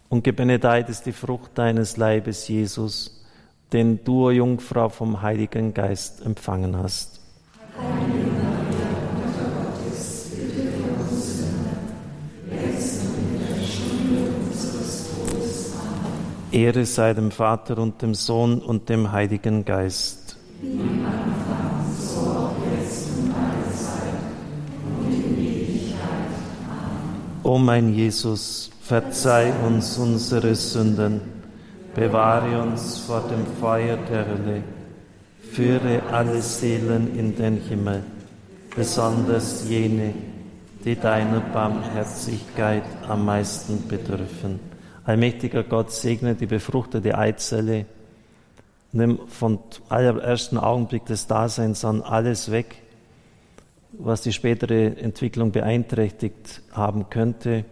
und 0.08 0.24
gebenedeit 0.24 0.88
ist 0.88 1.08
die 1.08 1.12
Frucht 1.14 1.58
deines 1.58 1.98
Leibes, 1.98 2.48
Jesus, 2.48 3.26
den 3.74 4.04
du, 4.04 4.28
o 4.28 4.30
Jungfrau, 4.30 4.90
vom 4.90 5.24
Heiligen 5.24 5.74
Geist 5.74 6.24
empfangen 6.24 6.78
hast. 6.78 7.22
Ehre 16.52 16.86
sei 16.86 17.14
dem 17.14 17.30
Vater 17.30 17.78
und 17.78 18.02
dem 18.02 18.16
Sohn 18.16 18.60
und 18.60 18.90
dem 18.90 19.12
Heiligen 19.12 19.66
Geist. 19.66 20.36
O 27.44 27.58
mein 27.58 27.94
Jesus, 27.94 28.72
verzeih 28.82 29.54
uns 29.66 29.98
unsere 30.00 30.56
Sünden, 30.56 31.22
bewahre 31.94 32.62
uns 32.62 32.98
vor 32.98 33.24
dem 33.30 33.46
Feuer 33.60 33.98
der 33.98 34.28
Hölle, 34.28 34.64
führe 35.52 36.02
alle 36.12 36.42
Seelen 36.42 37.16
in 37.16 37.36
den 37.36 37.58
Himmel, 37.58 38.04
besonders 38.76 39.70
jene, 39.70 40.16
die 40.84 40.96
deiner 40.96 41.42
Barmherzigkeit 41.42 42.84
am 43.08 43.26
meisten 43.26 43.88
bedürfen. 43.88 44.69
Allmächtiger 45.06 45.64
Gott, 45.64 45.92
segne 45.92 46.36
die 46.36 46.46
befruchtete 46.46 47.18
Eizelle, 47.18 47.86
nimm 48.92 49.20
von 49.28 49.60
allerersten 49.88 50.58
Augenblick 50.58 51.06
des 51.06 51.28
Daseins 51.28 51.86
an 51.86 52.02
alles 52.02 52.52
weg, 52.52 52.82
was 53.94 54.22
die 54.22 54.34
spätere 54.34 54.98
Entwicklung 54.98 55.52
beeinträchtigt 55.52 56.62
haben 56.72 57.10
könnte. 57.10 57.66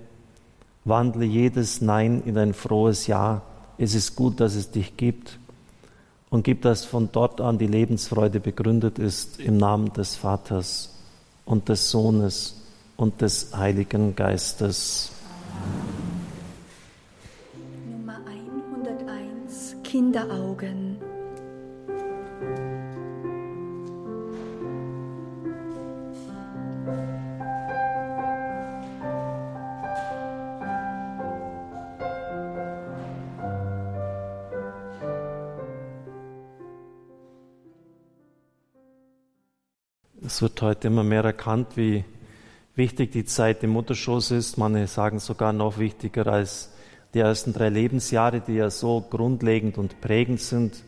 Wandle 0.85 1.25
jedes 1.25 1.81
Nein 1.81 2.23
in 2.25 2.37
ein 2.37 2.53
frohes 2.53 3.07
Ja. 3.07 3.41
Es 3.77 3.93
ist 3.93 4.15
gut, 4.15 4.39
dass 4.39 4.55
es 4.55 4.71
dich 4.71 4.97
gibt. 4.97 5.37
Und 6.29 6.43
gib, 6.43 6.61
dass 6.61 6.85
von 6.85 7.09
dort 7.11 7.39
an 7.39 7.57
die 7.57 7.67
Lebensfreude 7.67 8.39
begründet 8.39 8.99
ist 8.99 9.39
im 9.39 9.57
Namen 9.57 9.93
des 9.93 10.15
Vaters 10.15 10.95
und 11.45 11.69
des 11.69 11.89
Sohnes 11.89 12.61
und 12.97 13.21
des 13.21 13.55
Heiligen 13.55 14.15
Geistes. 14.15 15.11
Nummer 15.53 16.16
Kinderaugen. 19.97 20.99
Es 40.23 40.43
wird 40.43 40.62
heute 40.62 40.89
immer 40.89 41.03
mehr 41.03 41.23
erkannt, 41.23 41.69
wie 41.75 42.05
wichtig 42.75 43.13
die 43.13 43.25
Zeit 43.25 43.63
im 43.63 43.71
Mutterschoß 43.71 44.29
ist. 44.29 44.60
Manche 44.60 44.86
sagen 44.86 45.17
sogar 45.17 45.53
noch 45.53 45.79
wichtiger 45.79 46.27
als 46.27 46.76
die 47.17 47.21
ersten 47.21 47.51
drei 47.51 47.69
Lebensjahre, 47.69 48.41
die 48.41 48.53
ja 48.53 48.69
so 48.69 49.01
grundlegend 49.01 49.80
und 49.80 50.01
prägend 50.01 50.39
sind 50.39 50.84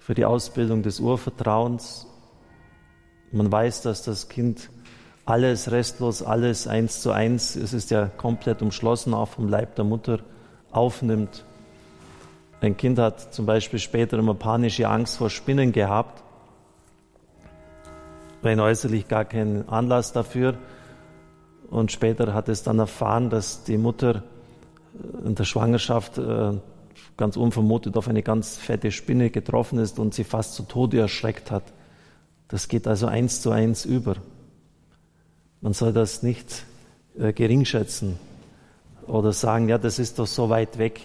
für 0.00 0.14
die 0.14 0.24
Ausbildung 0.24 0.82
des 0.82 0.98
Urvertrauens. 0.98 2.08
Man 3.30 3.52
weiß, 3.52 3.82
dass 3.82 4.02
das 4.02 4.28
Kind 4.28 4.68
alles 5.26 5.70
restlos, 5.70 6.24
alles 6.24 6.66
eins 6.66 7.02
zu 7.02 7.12
eins, 7.12 7.54
es 7.54 7.72
ist 7.72 7.92
ja 7.92 8.06
komplett 8.06 8.62
umschlossen, 8.62 9.14
auch 9.14 9.28
vom 9.28 9.48
Leib 9.48 9.76
der 9.76 9.84
Mutter, 9.84 10.18
aufnimmt. 10.72 11.44
Ein 12.60 12.76
Kind 12.76 12.98
hat 12.98 13.32
zum 13.32 13.46
Beispiel 13.46 13.78
später 13.78 14.18
immer 14.18 14.34
panische 14.34 14.88
Angst 14.88 15.18
vor 15.18 15.30
Spinnen 15.30 15.70
gehabt, 15.70 16.20
rein 18.42 18.58
äußerlich 18.58 19.06
gar 19.06 19.24
keinen 19.24 19.68
Anlass 19.68 20.12
dafür. 20.12 20.54
Und 21.70 21.92
später 21.92 22.34
hat 22.34 22.48
es 22.48 22.64
dann 22.64 22.80
erfahren, 22.80 23.30
dass 23.30 23.62
die 23.62 23.78
Mutter 23.78 24.24
in 25.24 25.34
der 25.34 25.44
Schwangerschaft 25.44 26.18
äh, 26.18 26.52
ganz 27.16 27.36
unvermutet 27.36 27.96
auf 27.96 28.08
eine 28.08 28.22
ganz 28.22 28.56
fette 28.56 28.90
Spinne 28.90 29.30
getroffen 29.30 29.78
ist 29.78 29.98
und 29.98 30.14
sie 30.14 30.24
fast 30.24 30.54
zu 30.54 30.62
Tode 30.62 30.98
erschreckt 31.00 31.50
hat. 31.50 31.64
Das 32.48 32.68
geht 32.68 32.86
also 32.86 33.06
eins 33.06 33.42
zu 33.42 33.50
eins 33.50 33.84
über. 33.84 34.16
Man 35.60 35.72
soll 35.72 35.92
das 35.92 36.22
nicht 36.22 36.64
äh, 37.18 37.32
geringschätzen 37.32 38.18
oder 39.06 39.32
sagen, 39.32 39.68
ja, 39.68 39.78
das 39.78 39.98
ist 39.98 40.18
doch 40.18 40.26
so 40.26 40.48
weit 40.48 40.78
weg. 40.78 41.00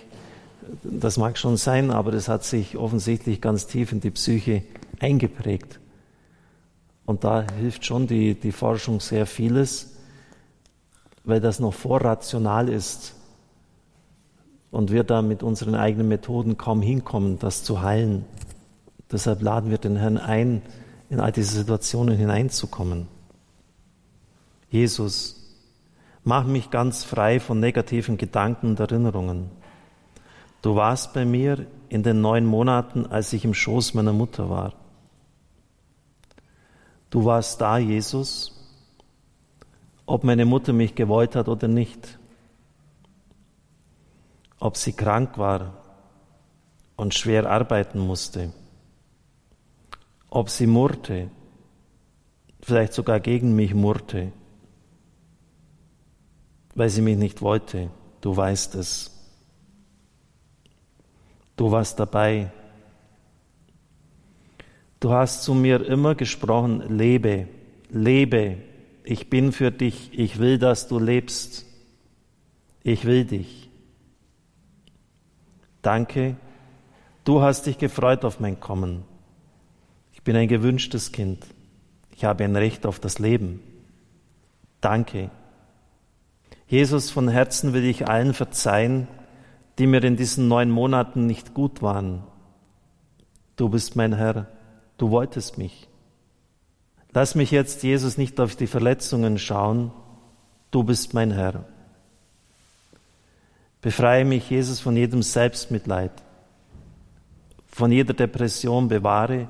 Das 0.84 1.18
mag 1.18 1.38
schon 1.38 1.58
sein, 1.58 1.92
aber 1.92 2.12
das 2.12 2.28
hat 2.28 2.44
sich 2.44 2.78
offensichtlich 2.78 3.42
ganz 3.42 3.68
tief 3.68 3.92
in 3.92 4.00
die 4.00 4.12
Psyche 4.12 4.64
eingeprägt. 5.00 5.80
Und 7.06 7.26
da 7.26 7.46
hilft 7.60 7.86
schon 7.86 8.08
die, 8.08 8.36
die 8.36 8.54
Forschung 8.54 9.00
sehr 9.02 9.26
vieles, 9.26 9.96
weil 11.26 11.42
das 11.42 11.60
noch 11.60 11.74
vorrational 11.74 12.70
ist 12.70 13.14
und 14.74 14.92
wir 14.92 15.04
da 15.04 15.22
mit 15.22 15.44
unseren 15.44 15.76
eigenen 15.76 16.08
Methoden 16.08 16.58
kaum 16.58 16.82
hinkommen, 16.82 17.38
das 17.38 17.64
zu 17.64 17.84
heilen. 17.84 18.26
Deshalb 19.12 19.44
laden 19.44 19.70
wir 19.70 19.78
den 19.78 19.96
Herrn 19.96 20.18
ein, 20.18 20.64
in 21.12 21.20
all 21.20 21.32
diese 21.32 21.56
Situationen 21.56 22.18
hineinzukommen. 22.18 23.08
Jesus, 24.72 25.56
mach 26.24 26.48
mich 26.48 26.72
ganz 26.72 27.04
frei 27.04 27.40
von 27.40 27.60
negativen 27.60 28.18
Gedanken 28.18 28.70
und 28.70 28.80
Erinnerungen. 28.80 29.52
Du 30.64 30.76
warst 30.76 31.14
bei 31.14 31.24
mir 31.24 31.68
in 31.90 32.02
den 32.02 32.22
neun 32.22 32.44
Monaten, 32.44 33.06
als 33.06 33.32
ich 33.32 33.46
im 33.46 33.54
Schoß 33.54 33.94
meiner 33.94 34.14
Mutter 34.14 34.50
war. 34.50 34.74
Du 37.12 37.26
warst 37.26 37.62
da, 37.62 37.78
Jesus, 37.78 38.60
ob 40.08 40.24
meine 40.24 40.46
Mutter 40.46 40.74
mich 40.74 40.96
gewollt 40.96 41.36
hat 41.36 41.48
oder 41.48 41.68
nicht, 41.68 42.18
ob 44.64 44.78
sie 44.78 44.94
krank 44.94 45.38
war 45.38 45.74
und 46.96 47.14
schwer 47.14 47.50
arbeiten 47.50 48.00
musste, 48.00 48.54
ob 50.30 50.50
sie 50.50 50.68
murrte, 50.68 51.30
vielleicht 52.62 52.94
sogar 52.94 53.20
gegen 53.20 53.58
mich 53.58 53.74
murrte, 53.74 54.32
weil 56.76 56.90
sie 56.90 57.02
mich 57.02 57.18
nicht 57.18 57.42
wollte, 57.42 57.90
du 58.22 58.38
weißt 58.38 58.76
es. 58.76 59.12
Du 61.58 61.70
warst 61.70 62.00
dabei. 62.00 62.50
Du 65.02 65.12
hast 65.12 65.44
zu 65.44 65.54
mir 65.54 65.86
immer 65.86 66.16
gesprochen, 66.16 66.98
lebe, 66.98 67.50
lebe, 67.90 68.60
ich 69.04 69.30
bin 69.30 69.52
für 69.52 69.72
dich, 69.72 70.18
ich 70.18 70.40
will, 70.40 70.58
dass 70.58 70.88
du 70.88 71.00
lebst, 71.00 71.66
ich 72.82 73.04
will 73.04 73.26
dich. 73.26 73.63
Danke, 75.84 76.38
du 77.26 77.42
hast 77.42 77.68
dich 77.68 77.78
gefreut 77.78 78.26
auf 78.26 78.40
mein 78.40 78.60
Kommen. 78.60 79.04
Ich 80.14 80.24
bin 80.24 80.36
ein 80.36 80.48
gewünschtes 80.48 81.12
Kind, 81.12 81.46
ich 82.16 82.24
habe 82.24 82.46
ein 82.46 82.56
Recht 82.56 82.86
auf 82.86 83.00
das 83.00 83.20
Leben. 83.20 83.60
Danke. 84.80 85.30
Jesus, 86.68 87.12
von 87.12 87.28
Herzen 87.28 87.74
will 87.74 87.84
ich 87.84 88.08
allen 88.08 88.34
verzeihen, 88.34 89.10
die 89.78 89.86
mir 89.86 90.04
in 90.04 90.16
diesen 90.16 90.48
neun 90.48 90.72
Monaten 90.72 91.26
nicht 91.26 91.54
gut 91.54 91.82
waren. 91.82 92.24
Du 93.58 93.68
bist 93.68 93.98
mein 93.98 94.14
Herr, 94.14 94.48
du 94.98 95.12
wolltest 95.12 95.58
mich. 95.58 95.90
Lass 97.12 97.36
mich 97.36 97.52
jetzt, 97.52 97.84
Jesus, 97.84 98.18
nicht 98.18 98.40
auf 98.40 98.56
die 98.56 98.68
Verletzungen 98.68 99.38
schauen. 99.38 99.92
Du 100.72 100.84
bist 100.84 101.14
mein 101.14 101.32
Herr. 101.32 101.66
Befreie 103.84 104.24
mich, 104.24 104.50
Jesus, 104.50 104.80
von 104.80 104.96
jedem 104.96 105.22
Selbstmitleid, 105.22 106.12
von 107.68 107.92
jeder 107.92 108.14
Depression 108.14 108.88
bewahre 108.88 109.50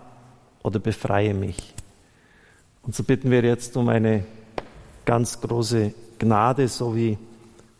oder 0.63 0.79
befreie 0.79 1.35
mich. 1.35 1.75
Und 2.81 2.95
so 2.95 3.03
bitten 3.03 3.29
wir 3.29 3.43
jetzt 3.43 3.77
um 3.77 3.89
eine 3.89 4.25
ganz 5.05 5.39
große 5.39 5.93
Gnade, 6.17 6.67
so 6.67 6.95
wie 6.95 7.17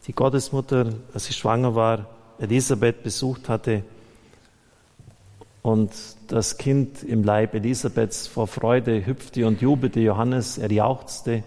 die 0.06 0.14
Gottesmutter, 0.14 0.94
als 1.12 1.26
sie 1.26 1.34
schwanger 1.34 1.74
war, 1.74 2.08
Elisabeth 2.38 3.02
besucht 3.02 3.50
hatte 3.50 3.84
und 5.64 5.92
das 6.28 6.60
Kind 6.60 7.02
im 7.02 7.24
Leib 7.24 7.56
Elisabeths 7.56 8.28
vor 8.28 8.46
Freude 8.46 9.06
hüpfte 9.08 9.48
und 9.48 9.60
jubelte, 9.62 10.02
Johannes, 10.02 10.60
er 10.60 10.72
jauchzte. 10.72 11.44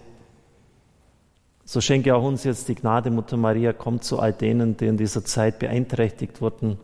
So 1.69 1.81
schenke 1.81 2.15
auch 2.15 2.23
uns 2.23 2.45
jetzt 2.45 2.69
die 2.69 2.75
Gnade, 2.75 3.11
Mutter 3.11 3.35
Maria, 3.35 3.73
kommt 3.73 4.05
zu 4.05 4.19
all 4.19 4.31
denen, 4.31 4.77
die 4.77 4.85
in 4.85 4.95
dieser 4.95 5.25
Zeit 5.25 5.59
beeinträchtigt 5.59 6.39
wurden, 6.39 6.79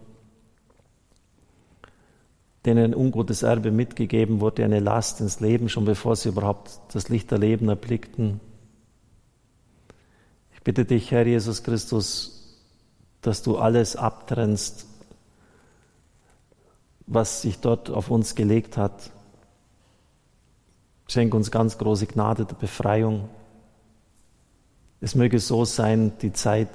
denen 2.66 2.92
ein 2.92 2.94
ungutes 2.94 3.44
Erbe 3.44 3.72
mitgegeben 3.72 4.42
wurde, 4.42 4.66
eine 4.66 4.82
Last 4.82 5.22
ins 5.22 5.40
Leben, 5.40 5.70
schon 5.70 5.86
bevor 5.86 6.18
sie 6.18 6.28
überhaupt 6.28 6.82
das 6.94 7.08
Licht 7.08 7.32
der 7.32 7.38
Leben 7.38 7.70
erblickten. 7.70 8.42
Ich 10.54 10.62
bitte 10.64 10.84
dich, 10.84 11.12
Herr 11.12 11.26
Jesus 11.26 11.64
Christus, 11.64 12.60
dass 13.22 13.42
du 13.42 13.58
alles 13.58 13.96
abtrennst, 13.96 14.86
was 17.08 17.42
sich 17.42 17.62
dort 17.62 17.90
auf 17.90 18.12
uns 18.12 18.36
gelegt 18.36 18.76
hat. 18.76 19.12
Schenk 21.08 21.34
uns 21.34 21.52
ganz 21.52 21.78
große 21.78 22.06
Gnade 22.06 22.44
der 22.44 22.56
Befreiung. 22.56 23.30
Es 25.04 25.16
möge 25.16 25.40
so 25.40 25.66
sein, 25.66 26.14
die 26.22 26.32
Zeit 26.32 26.70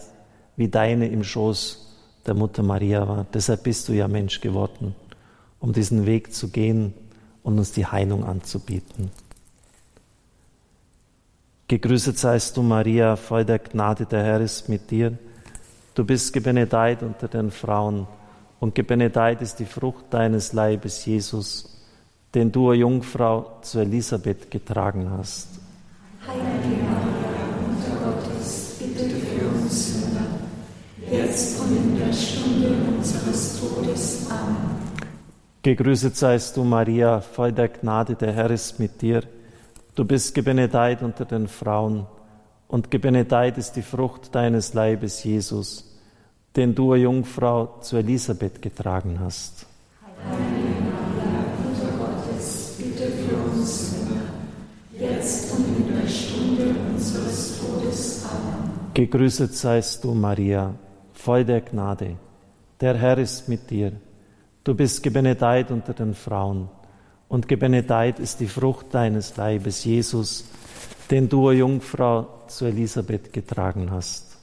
wie 0.56 0.68
deine 0.68 1.08
im 1.08 1.24
Schoß 1.24 1.86
der 2.26 2.34
Mutter 2.34 2.62
Maria 2.62 3.08
war. 3.08 3.26
Deshalb 3.32 3.62
bist 3.62 3.88
du 3.88 3.94
ja 3.94 4.06
Mensch 4.06 4.40
geworden, 4.40 4.94
um 5.60 5.72
diesen 5.72 6.04
Weg 6.04 6.34
zu 6.34 6.50
gehen 6.50 6.92
und 7.42 7.58
uns 7.58 7.72
die 7.72 7.86
Heilung 7.86 8.24
anzubieten. 8.24 9.10
Gegrüßet 11.68 12.18
seist 12.18 12.56
du, 12.56 12.62
Maria, 12.62 13.16
voll 13.16 13.44
der 13.44 13.58
Gnade, 13.58 14.06
der 14.06 14.22
Herr 14.22 14.40
ist 14.40 14.68
mit 14.68 14.90
dir. 14.90 15.18
Du 15.94 16.04
bist 16.04 16.32
gebenedeit 16.32 17.02
unter 17.02 17.28
den 17.28 17.50
Frauen 17.50 18.06
und 18.60 18.74
gebenedeit 18.74 19.42
ist 19.42 19.58
die 19.58 19.66
Frucht 19.66 20.04
deines 20.10 20.52
Leibes, 20.52 21.04
Jesus, 21.04 21.82
den 22.34 22.52
du, 22.52 22.68
o 22.68 22.72
Jungfrau, 22.72 23.58
zu 23.62 23.80
Elisabeth 23.80 24.50
getragen 24.50 25.10
hast. 25.10 25.48
Heilige 26.26 26.82
Maria, 26.84 27.28
Mutter 27.68 27.96
Gottes, 28.02 28.76
bitte 28.78 29.08
für 29.08 29.46
uns 29.46 29.92
Sünder, 29.92 30.26
jetzt 31.10 31.60
und 31.60 31.76
in 31.76 31.98
der 31.98 32.12
Stunde 32.12 32.74
unseres 32.96 33.60
Todes. 33.60 34.26
Amen. 34.30 34.78
Gegrüßet 35.62 36.16
seist 36.16 36.56
du, 36.56 36.64
Maria, 36.64 37.20
voll 37.20 37.52
der 37.52 37.68
Gnade, 37.68 38.14
der 38.14 38.32
Herr 38.32 38.50
ist 38.50 38.78
mit 38.78 39.02
dir. 39.02 39.22
Du 39.94 40.04
bist 40.04 40.34
gebenedeit 40.34 41.02
unter 41.02 41.24
den 41.24 41.48
Frauen 41.48 42.06
und 42.68 42.90
gebenedeit 42.90 43.58
ist 43.58 43.72
die 43.72 43.82
Frucht 43.82 44.34
deines 44.34 44.74
Leibes, 44.74 45.24
Jesus, 45.24 45.98
den 46.54 46.74
du, 46.74 46.94
Jungfrau, 46.94 47.78
zu 47.80 47.96
Elisabeth 47.96 48.62
getragen 48.62 49.18
hast. 49.20 49.66
Bitte 52.78 53.10
für 53.10 53.36
uns 53.50 53.90
Sünder, 53.90 54.22
jetzt 54.96 55.52
und 55.56 55.66
in 55.66 56.00
der 56.00 56.08
Stunde 56.08 56.74
unseres 56.94 57.58
Todes. 57.58 58.24
Amen. 58.30 58.70
Gegrüßet 58.94 59.54
seist 59.54 60.04
du, 60.04 60.14
Maria, 60.14 60.74
voll 61.18 61.44
der 61.44 61.60
Gnade. 61.60 62.16
Der 62.80 62.96
Herr 62.96 63.18
ist 63.18 63.48
mit 63.48 63.70
dir. 63.70 63.92
Du 64.62 64.74
bist 64.74 65.02
gebenedeit 65.02 65.70
unter 65.70 65.92
den 65.92 66.14
Frauen 66.14 66.68
und 67.28 67.48
gebenedeit 67.48 68.20
ist 68.20 68.38
die 68.40 68.46
Frucht 68.46 68.86
deines 68.92 69.36
Leibes, 69.36 69.84
Jesus, 69.84 70.44
den 71.10 71.28
du, 71.28 71.48
o 71.48 71.52
Jungfrau, 71.52 72.44
zu 72.46 72.66
Elisabeth 72.66 73.32
getragen 73.32 73.90
hast. 73.90 74.38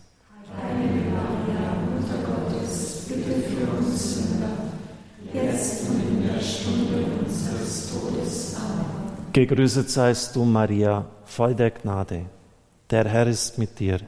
Bitte 3.07 3.35
für 3.49 3.77
uns 3.77 4.15
Sünder, 4.15 4.57
jetzt 5.31 5.89
und 5.89 6.01
in 6.09 6.27
der 6.27 6.41
Stunde 6.41 7.05
unseres 7.23 7.91
Todes. 7.91 8.55
Amen. 8.57 9.31
Gegrüßet 9.31 9.89
seist 9.89 10.35
du, 10.35 10.43
Maria, 10.43 11.05
voll 11.23 11.55
der 11.55 11.71
Gnade. 11.71 12.25
Der 12.89 13.05
Herr 13.05 13.27
ist 13.27 13.57
mit 13.57 13.79
dir. 13.79 13.99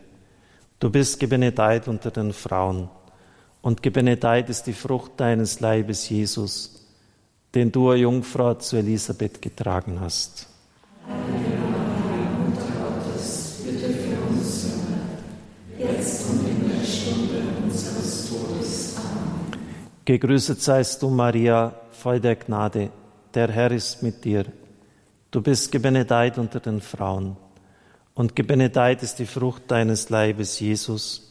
Du 0.79 0.91
bist 0.91 1.19
gebenedeit 1.19 1.87
unter 1.87 2.11
den 2.11 2.33
Frauen 2.33 2.87
und 3.63 3.81
gebenedeit 3.81 4.47
ist 4.47 4.67
die 4.67 4.73
Frucht 4.73 5.13
deines 5.17 5.59
Leibes, 5.59 6.07
Jesus, 6.07 6.85
den 7.55 7.71
du, 7.71 7.93
Jungfrau, 7.93 8.53
zu 8.53 8.77
Elisabeth 8.77 9.41
getragen 9.41 9.99
hast. 9.99 10.47
Bitte 13.65 13.89
für 13.89 14.29
uns 14.29 14.61
Sünder, 14.61 14.99
jetzt 15.79 16.29
und 16.29 16.47
in 16.47 16.69
der 16.69 16.85
Stunde 16.85 17.41
unseres 17.63 18.29
Todes. 18.29 18.95
Amen. 18.97 19.51
Gegrüßet 20.05 20.61
seist 20.61 21.01
du, 21.01 21.09
Maria, 21.09 21.73
voll 21.89 22.19
der 22.19 22.35
Gnade. 22.35 22.91
Der 23.33 23.51
Herr 23.51 23.71
ist 23.71 24.03
mit 24.03 24.23
dir. 24.23 24.45
Du 25.31 25.41
bist 25.41 25.71
gebenedeit 25.71 26.37
unter 26.37 26.59
den 26.59 26.81
Frauen 26.81 27.35
und 28.17 28.35
gebenedeit 28.35 29.03
ist 29.03 29.19
die 29.19 29.27
Frucht 29.27 29.63
deines 29.67 30.09
Leibes, 30.09 30.59
Jesus, 30.59 31.21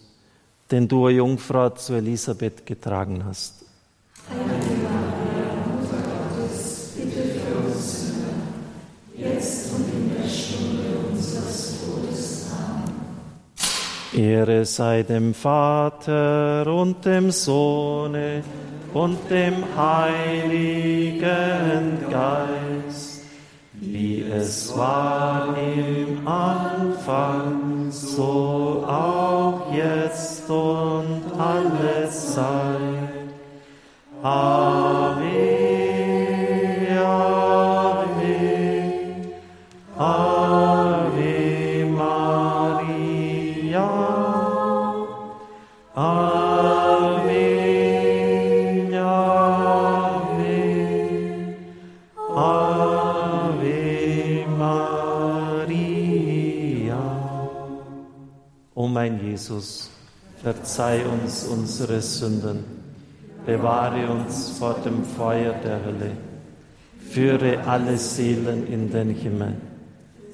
den 0.71 0.87
du, 0.87 1.07
o 1.07 1.09
Jungfrau, 1.09 1.71
zu 1.71 1.95
Elisabeth 1.95 2.65
getragen 2.65 3.25
hast. 3.25 3.65
Bitte 6.97 7.23
für 7.41 7.57
uns 7.67 8.07
Sünder, 8.07 8.35
jetzt 9.17 9.75
und 9.75 9.87
in 9.93 10.17
der 10.17 10.29
Stunde 10.29 10.85
unseres 11.11 11.75
Todes. 11.81 12.47
Amen. 12.53 14.25
Ehre 14.25 14.65
sei 14.65 15.03
dem 15.03 15.35
Vater 15.35 16.73
und 16.73 17.05
dem 17.05 17.33
Sohne 17.33 18.45
und 18.95 19.19
dem 19.29 19.65
Heiligen 19.77 21.19
Geist, 22.11 23.06
wie 23.97 24.23
es 24.31 24.77
war 24.77 25.57
im 25.57 26.29
Anfang, 26.29 27.91
so 27.91 28.85
auch 28.87 29.73
jetzt 29.73 30.51
und 30.51 31.23
alle 31.39 32.11
Zeit. 32.11 33.09
Amen. 34.23 35.56
Jesus, 59.37 59.91
verzeih 60.43 61.05
uns 61.07 61.45
unsere 61.45 62.01
Sünden, 62.01 62.65
bewahre 63.45 64.11
uns 64.11 64.49
vor 64.59 64.77
dem 64.83 65.05
Feuer 65.05 65.53
der 65.53 65.85
Hölle, 65.85 66.13
führe 67.11 67.63
alle 67.67 67.99
Seelen 67.99 68.67
in 68.67 68.91
den 68.91 69.11
Himmel, 69.11 69.57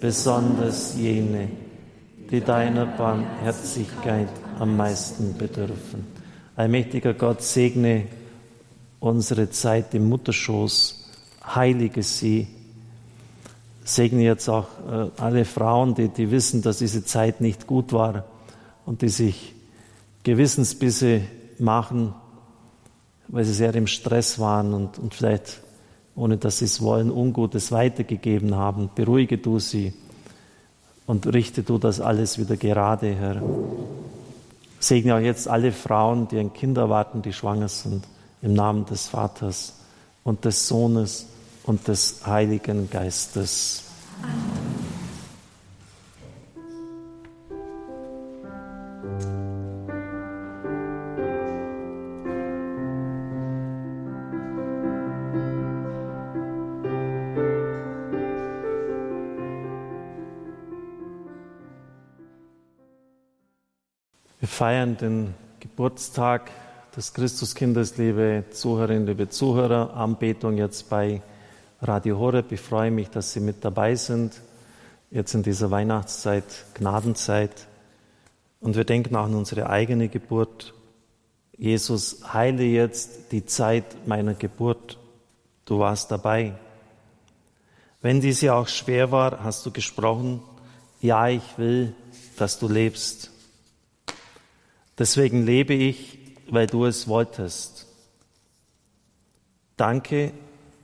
besonders 0.01 0.95
jene, 0.97 1.49
die 2.31 2.41
deiner 2.43 2.87
Barmherzigkeit 2.87 4.29
am 4.61 4.77
meisten 4.77 5.37
bedürfen. 5.37 6.07
Allmächtiger 6.55 7.15
Gott, 7.15 7.43
segne 7.43 8.07
unsere 9.01 9.51
Zeit 9.51 9.95
im 9.95 10.09
Mutterschoß, 10.09 11.11
heilige 11.45 12.05
sie. 12.05 12.47
Segne 13.83 14.23
jetzt 14.23 14.49
auch 14.49 14.69
äh, 14.89 15.11
alle 15.21 15.45
Frauen, 15.45 15.97
die, 15.97 16.07
die 16.07 16.31
wissen, 16.31 16.63
dass 16.63 16.79
diese 16.79 17.05
Zeit 17.05 17.41
nicht 17.41 17.67
gut 17.67 17.93
war 17.93 18.27
und 18.87 19.03
die 19.03 19.09
sich 19.09 19.55
Gewissensbisse 20.25 21.23
machen, 21.59 22.15
weil 23.29 23.45
sie 23.45 23.55
sehr 23.55 23.75
im 23.75 23.87
Stress 23.87 24.39
waren 24.39 24.75
und, 24.75 24.99
und 24.99 25.15
vielleicht, 25.15 25.61
ohne 26.15 26.37
dass 26.37 26.59
sie 26.59 26.67
es 26.67 26.83
wollen, 26.83 27.11
Ungutes 27.11 27.73
weitergegeben 27.73 28.55
haben. 28.55 28.91
Beruhige 28.95 29.39
du 29.39 29.59
sie 29.59 29.95
und 31.07 31.33
richte 31.33 31.63
du 31.63 31.79
das 31.79 32.01
alles 32.01 32.39
wieder 32.39 32.57
gerade, 32.57 33.15
Herr. 33.15 33.43
Segne 34.79 35.15
auch 35.15 35.21
jetzt 35.21 35.49
alle 35.49 35.73
Frauen, 35.73 36.29
die 36.29 36.39
ein 36.39 36.53
Kind 36.53 36.77
erwarten, 36.77 37.23
die 37.23 37.33
schwanger 37.33 37.69
sind, 37.69 38.05
im 38.43 38.55
Namen 38.55 38.85
des 38.87 39.09
Vaters 39.09 39.75
und 40.25 40.45
des 40.45 40.67
Sohnes 40.69 41.27
und 41.65 41.87
des 41.87 42.27
Heiligen 42.27 42.91
Geistes. 42.91 43.85
Wir 44.21 44.92
feiern 64.63 64.97
den 64.97 65.35
Geburtstag 65.59 66.49
des 66.97 67.13
Christuskindes, 67.15 67.97
liebe 67.97 68.45
Zuhörerinnen, 68.53 69.09
liebe 69.09 69.29
Zuhörer, 69.29 69.97
Anbetung 69.97 70.57
jetzt 70.57 70.89
bei 70.89 71.21
Radio 71.81 72.21
Horeb. 72.21 72.53
Ich 72.53 72.61
freue 72.61 72.93
mich, 72.93 73.11
dass 73.11 73.33
Sie 73.33 73.41
mit 73.41 73.65
dabei 73.65 73.97
sind, 73.97 74.41
jetzt 75.11 75.35
in 75.35 75.43
dieser 75.43 75.73
Weihnachtszeit, 75.73 76.45
Gnadenzeit. 76.75 77.67
Und 78.61 78.77
wir 78.77 78.85
denken 78.85 79.17
auch 79.17 79.25
an 79.25 79.35
unsere 79.35 79.69
eigene 79.69 80.07
Geburt. 80.07 80.75
Jesus, 81.59 82.33
heile 82.33 82.63
jetzt 82.63 83.33
die 83.33 83.45
Zeit 83.45 84.07
meiner 84.07 84.35
Geburt. 84.35 84.97
Du 85.65 85.81
warst 85.81 86.13
dabei. 86.13 86.55
Wenn 88.01 88.21
diese 88.21 88.55
auch 88.55 88.69
schwer 88.69 89.11
war, 89.11 89.43
hast 89.43 89.67
du 89.67 89.73
gesprochen, 89.73 90.41
ja, 91.01 91.27
ich 91.27 91.59
will, 91.59 91.97
dass 92.37 92.61
du 92.61 92.69
lebst. 92.69 93.32
Deswegen 94.99 95.45
lebe 95.45 95.75
ich, 95.75 96.19
weil 96.49 96.67
du 96.67 96.85
es 96.85 97.09
wolltest. 97.09 97.87
Danke, 99.77 100.33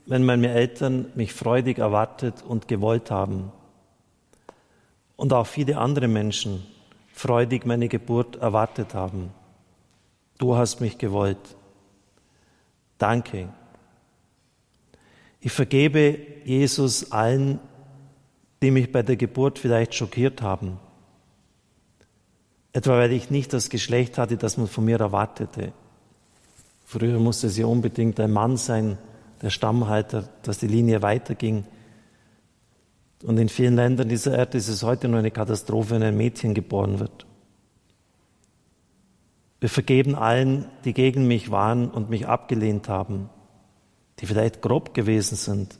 wenn 0.05 0.25
meine 0.25 0.49
Eltern 0.49 1.11
mich 1.15 1.33
freudig 1.33 1.77
erwartet 1.77 2.43
und 2.47 2.67
gewollt 2.67 3.11
haben. 3.11 3.51
Und 5.15 5.33
auch 5.33 5.45
viele 5.45 5.77
andere 5.77 6.07
Menschen 6.07 6.65
freudig 7.13 7.65
meine 7.65 7.87
Geburt 7.87 8.37
erwartet 8.37 8.93
haben. 8.93 9.31
Du 10.37 10.55
hast 10.55 10.79
mich 10.79 10.97
gewollt. 10.97 11.55
Danke. 12.97 13.49
Ich 15.41 15.51
vergebe 15.51 16.17
Jesus 16.45 17.11
allen, 17.11 17.59
die 18.61 18.71
mich 18.71 18.91
bei 18.91 19.03
der 19.03 19.17
Geburt 19.17 19.59
vielleicht 19.59 19.95
schockiert 19.95 20.41
haben. 20.41 20.79
Etwa 22.71 22.97
weil 22.97 23.11
ich 23.13 23.31
nicht 23.31 23.53
das 23.53 23.69
Geschlecht 23.69 24.17
hatte, 24.17 24.37
das 24.37 24.57
man 24.57 24.67
von 24.67 24.85
mir 24.85 24.99
erwartete. 24.99 25.73
Früher 26.85 27.19
musste 27.19 27.47
ja 27.47 27.65
unbedingt 27.65 28.19
ein 28.19 28.31
Mann 28.31 28.57
sein, 28.57 28.97
der 29.41 29.49
Stammhalter, 29.49 30.29
dass 30.43 30.59
die 30.59 30.67
Linie 30.67 31.01
weiterging. 31.01 31.65
Und 33.23 33.37
in 33.37 33.49
vielen 33.49 33.75
Ländern 33.75 34.09
dieser 34.09 34.37
Erde 34.37 34.57
ist 34.57 34.69
es 34.69 34.83
heute 34.83 35.07
nur 35.07 35.19
eine 35.19 35.31
Katastrophe, 35.31 35.91
wenn 35.91 36.03
ein 36.03 36.17
Mädchen 36.17 36.53
geboren 36.53 36.99
wird. 36.99 37.25
Wir 39.59 39.69
vergeben 39.69 40.15
allen, 40.15 40.65
die 40.85 40.93
gegen 40.93 41.27
mich 41.27 41.51
waren 41.51 41.89
und 41.89 42.09
mich 42.09 42.27
abgelehnt 42.27 42.87
haben, 42.87 43.29
die 44.19 44.25
vielleicht 44.25 44.61
grob 44.61 44.93
gewesen 44.93 45.35
sind. 45.35 45.77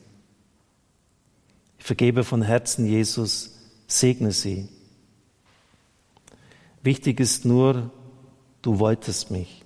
Ich 1.78 1.86
vergebe 1.86 2.24
von 2.26 2.42
Herzen 2.42 2.86
Jesus, 2.86 3.58
segne 3.88 4.32
sie. 4.32 4.68
Wichtig 6.84 7.20
ist 7.20 7.46
nur, 7.46 7.90
du 8.62 8.80
wolltest 8.80 9.32
mich. 9.32 9.64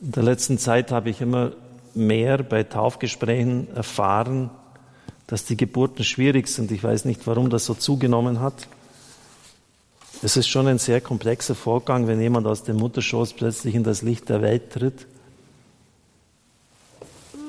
In 0.00 0.12
der 0.12 0.22
letzten 0.22 0.58
Zeit 0.58 0.90
habe 0.90 1.10
ich 1.10 1.20
immer 1.20 1.52
mehr 1.94 2.42
bei 2.42 2.62
Taufgesprächen 2.64 3.68
erfahren, 3.74 4.50
dass 5.26 5.44
die 5.44 5.56
Geburten 5.56 6.04
schwierig 6.04 6.48
sind. 6.48 6.72
Ich 6.72 6.82
weiß 6.82 7.04
nicht, 7.04 7.26
warum 7.26 7.50
das 7.50 7.66
so 7.66 7.74
zugenommen 7.74 8.40
hat. 8.40 8.66
Es 10.22 10.36
ist 10.36 10.48
schon 10.48 10.66
ein 10.66 10.78
sehr 10.78 11.00
komplexer 11.00 11.54
Vorgang, 11.54 12.06
wenn 12.06 12.20
jemand 12.20 12.46
aus 12.46 12.62
dem 12.62 12.76
Mutterschoß 12.76 13.34
plötzlich 13.34 13.74
in 13.74 13.84
das 13.84 14.02
Licht 14.02 14.28
der 14.28 14.42
Welt 14.42 14.70
tritt. 14.72 15.06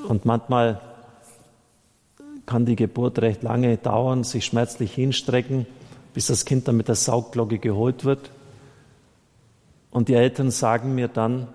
Und 0.08 0.26
manchmal 0.26 0.80
kann 2.46 2.66
die 2.66 2.76
Geburt 2.76 3.20
recht 3.20 3.44
lange 3.44 3.78
dauern, 3.78 4.24
sich 4.24 4.46
schmerzlich 4.46 4.94
hinstrecken, 4.94 5.66
bis 6.14 6.28
das 6.28 6.46
Kind 6.46 6.68
dann 6.68 6.78
mit 6.78 6.88
der 6.88 6.96
Saugglocke 6.96 7.60
geholt 7.60 8.06
wird. 8.06 8.32
Und 9.92 10.10
die 10.10 10.14
Eltern 10.14 10.52
sagen 10.52 10.96
mir 10.96 11.08
dann, 11.08 11.48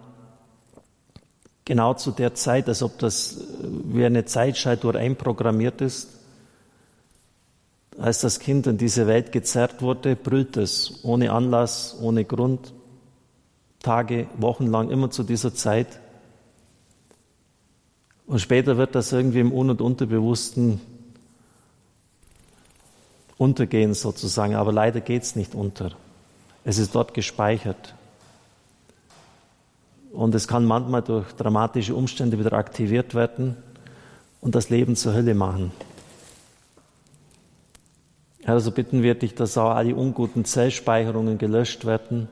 genau 1.65 1.95
zu 1.95 2.11
der 2.11 2.35
Zeit, 2.35 2.69
als 2.69 2.83
ob 2.83 2.99
das 2.99 3.41
wie 3.61 4.05
eine 4.05 4.25
Zeitschaltuhr 4.25 4.95
einprogrammiert 4.95 5.81
ist, 5.81 6.11
als 7.99 8.21
das 8.21 8.41
Kind 8.41 8.67
in 8.67 8.77
diese 8.79 9.07
Welt 9.07 9.33
gezerrt 9.33 9.81
wurde, 9.81 10.17
brüllt 10.17 10.57
es 10.57 11.01
ohne 11.03 11.33
Anlass, 11.33 11.97
ohne 12.01 12.25
Grund, 12.25 12.73
Tage, 13.81 14.27
Wochen 14.37 14.67
lang, 14.67 14.91
immer 14.91 15.11
zu 15.11 15.23
dieser 15.23 15.55
Zeit. 15.55 16.01
Und 18.27 18.41
später 18.41 18.77
wird 18.77 18.95
das 18.95 19.13
irgendwie 19.13 19.41
im 19.41 19.53
Un- 19.53 19.71
und 19.71 19.81
Unterbewussten 19.81 20.81
untergehen 23.39 23.95
sozusagen, 23.95 24.55
aber 24.55 24.73
leider 24.73 25.01
geht 25.01 25.23
es 25.23 25.37
nicht 25.37 25.55
unter. 25.55 25.93
Es 26.65 26.79
ist 26.79 26.95
dort 26.95 27.15
gespeichert. 27.15 27.95
Und 30.13 30.35
es 30.35 30.49
kann 30.49 30.65
manchmal 30.65 31.03
durch 31.03 31.31
dramatische 31.33 31.95
Umstände 31.95 32.39
wieder 32.39 32.55
aktiviert 32.55 33.15
werden 33.15 33.57
und 34.41 34.55
das 34.55 34.71
Leben 34.71 34.97
zur 34.97 35.13
Hölle 35.13 35.35
machen. 35.35 35.73
Also 38.45 38.71
bitten 38.71 39.03
wir 39.03 39.15
dich, 39.15 39.35
dass 39.35 39.59
auch 39.59 39.71
alle 39.71 39.95
unguten 39.95 40.45
Zellspeicherungen 40.45 41.37
gelöscht 41.37 41.85
werden, 41.85 42.29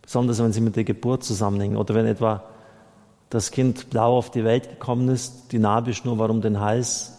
besonders 0.00 0.38
wenn 0.42 0.52
sie 0.52 0.60
mit 0.60 0.76
der 0.76 0.84
Geburt 0.84 1.24
zusammenhängen 1.24 1.76
oder 1.76 1.94
wenn 1.94 2.06
etwa 2.06 2.44
das 3.28 3.50
Kind 3.50 3.90
blau 3.90 4.16
auf 4.16 4.30
die 4.30 4.44
Welt 4.44 4.70
gekommen 4.70 5.08
ist, 5.08 5.52
die 5.52 5.58
Nabelschnur 5.58 6.18
war 6.18 6.30
um 6.30 6.40
den 6.40 6.60
Hals, 6.60 7.12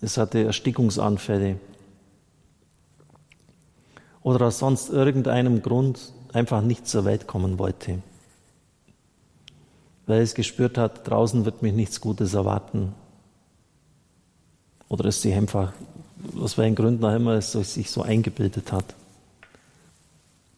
es 0.00 0.16
hatte 0.16 0.42
Erstickungsanfälle 0.42 1.58
oder 4.22 4.46
aus 4.46 4.58
sonst 4.58 4.90
irgendeinem 4.90 5.62
Grund 5.62 6.12
einfach 6.32 6.62
nicht 6.62 6.86
zur 6.86 7.04
Welt 7.04 7.26
kommen 7.26 7.58
wollte, 7.58 8.02
weil 10.06 10.20
es 10.20 10.34
gespürt 10.34 10.78
hat, 10.78 11.08
draußen 11.08 11.44
wird 11.44 11.62
mich 11.62 11.72
nichts 11.72 12.00
Gutes 12.00 12.34
erwarten 12.34 12.94
oder 14.88 15.06
es 15.06 15.22
sich 15.22 15.34
einfach 15.34 15.72
aus 16.40 16.56
welchen 16.58 16.74
Gründen 16.74 17.04
auch 17.04 17.14
immer 17.14 17.32
es 17.32 17.52
sich 17.52 17.90
so 17.90 18.02
eingebildet 18.02 18.72
hat. 18.72 18.94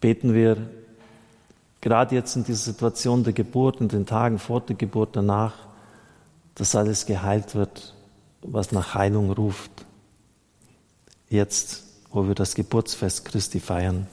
Beten 0.00 0.34
wir 0.34 0.56
gerade 1.80 2.14
jetzt 2.14 2.36
in 2.36 2.44
dieser 2.44 2.72
Situation 2.72 3.24
der 3.24 3.32
Geburt, 3.32 3.80
in 3.80 3.88
den 3.88 4.06
Tagen 4.06 4.38
vor 4.38 4.60
der 4.60 4.76
Geburt, 4.76 5.10
danach, 5.16 5.54
dass 6.54 6.74
alles 6.74 7.06
geheilt 7.06 7.54
wird, 7.54 7.94
was 8.42 8.72
nach 8.72 8.94
Heilung 8.94 9.30
ruft. 9.30 9.70
Jetzt, 11.28 11.84
wo 12.14 12.26
wir 12.26 12.34
das 12.34 12.54
Geburtsfest 12.54 13.24
Christi 13.24 13.58
feiern. 13.60 14.06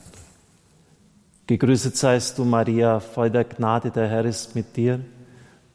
Gegrüßet 1.46 1.96
seist 1.96 2.36
du, 2.36 2.44
Maria, 2.44 2.98
voll 3.00 3.30
der 3.30 3.44
Gnade, 3.44 3.90
der 3.90 4.08
Herr 4.08 4.24
ist 4.24 4.54
mit 4.54 4.76
dir. 4.76 5.00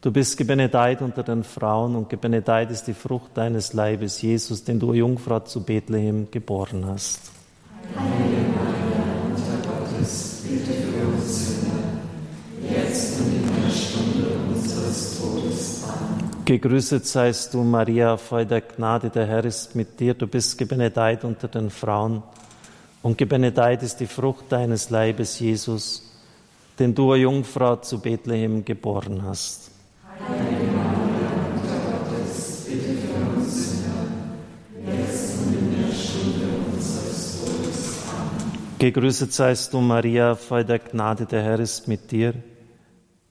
Du 0.02 0.12
bist 0.12 0.38
gebenedeit 0.38 1.02
unter 1.02 1.24
den 1.24 1.44
Frauen 1.44 1.96
und 1.96 2.10
gebenedeit 2.10 2.70
ist 2.70 2.86
die 2.86 2.94
Frucht 2.94 3.32
deines 3.36 3.74
Leibes, 3.74 4.22
Jesus, 4.22 4.64
den 4.64 4.80
du, 4.80 4.94
Jungfrau, 4.94 5.40
zu 5.40 5.64
Bethlehem 5.64 6.30
geboren 6.30 6.86
hast. 6.86 7.32
Heilige 7.96 8.27
Gegrüßet 16.48 17.06
seist 17.06 17.54
du, 17.54 17.62
Maria, 17.62 18.16
voll 18.16 18.46
der 18.46 18.62
Gnade, 18.62 19.10
der 19.10 19.26
Herr 19.26 19.44
ist 19.44 19.76
mit 19.76 20.00
dir. 20.00 20.14
Du 20.14 20.28
bist 20.28 20.58
gebenedeit 20.58 21.26
unter 21.26 21.50
den 21.50 21.70
Frauen 21.70 22.24
und 23.02 23.18
gebenedeit 23.18 23.84
ist 23.84 23.98
die 23.98 24.08
Frucht 24.08 24.46
deines 24.48 24.90
Leibes, 24.90 25.42
Jesus, 25.42 26.10
den 26.80 26.96
du, 26.96 27.16
Jungfrau, 27.16 27.76
zu 27.76 28.00
Bethlehem 28.00 28.64
geboren 28.64 29.24
hast. 29.24 29.72
Gegrüßet 38.80 39.34
seist 39.34 39.74
du, 39.74 39.82
Maria, 39.82 40.36
voll 40.36 40.64
der 40.64 40.80
Gnade, 40.80 41.26
der 41.26 41.44
Herr 41.44 41.60
ist 41.60 41.90
mit 41.90 42.10
dir. 42.10 42.34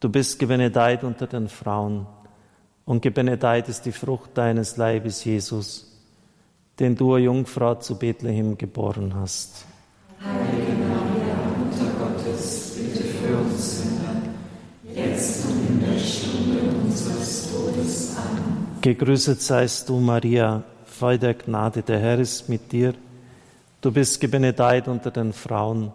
Du 0.00 0.10
bist 0.10 0.38
gebenedeit 0.38 1.02
unter 1.02 1.26
den 1.26 1.48
Frauen 1.48 2.06
und 2.86 3.02
gebenedeit 3.02 3.68
ist 3.68 3.84
die 3.84 3.92
Frucht 3.92 4.30
deines 4.34 4.76
Leibes, 4.76 5.24
Jesus, 5.24 5.86
den 6.78 6.94
du, 6.96 7.16
Jungfrau, 7.16 7.74
zu 7.74 7.98
Bethlehem 7.98 8.56
geboren 8.56 9.12
hast. 9.14 9.66
Heilige 10.22 10.72
Maria, 10.88 11.36
Mutter 11.58 11.90
Gottes, 11.98 12.76
bitte 12.76 13.04
für 13.04 13.36
uns 13.36 13.82
Sünder, 13.82 14.22
jetzt 14.94 15.44
und 15.46 15.68
in 15.68 15.80
der 15.80 15.98
Stunde 15.98 16.60
unseres 16.84 17.50
Todes. 17.50 18.16
Amen. 18.16 18.66
Gegrüßet 18.80 19.42
seist 19.42 19.88
du, 19.88 19.98
Maria, 19.98 20.62
voll 20.84 21.18
der 21.18 21.34
Gnade, 21.34 21.82
der 21.82 21.98
Herr 21.98 22.20
ist 22.20 22.48
mit 22.48 22.70
dir. 22.70 22.94
Du 23.80 23.90
bist 23.90 24.20
gebenedeit 24.20 24.86
unter 24.86 25.10
den 25.10 25.32
Frauen 25.32 25.92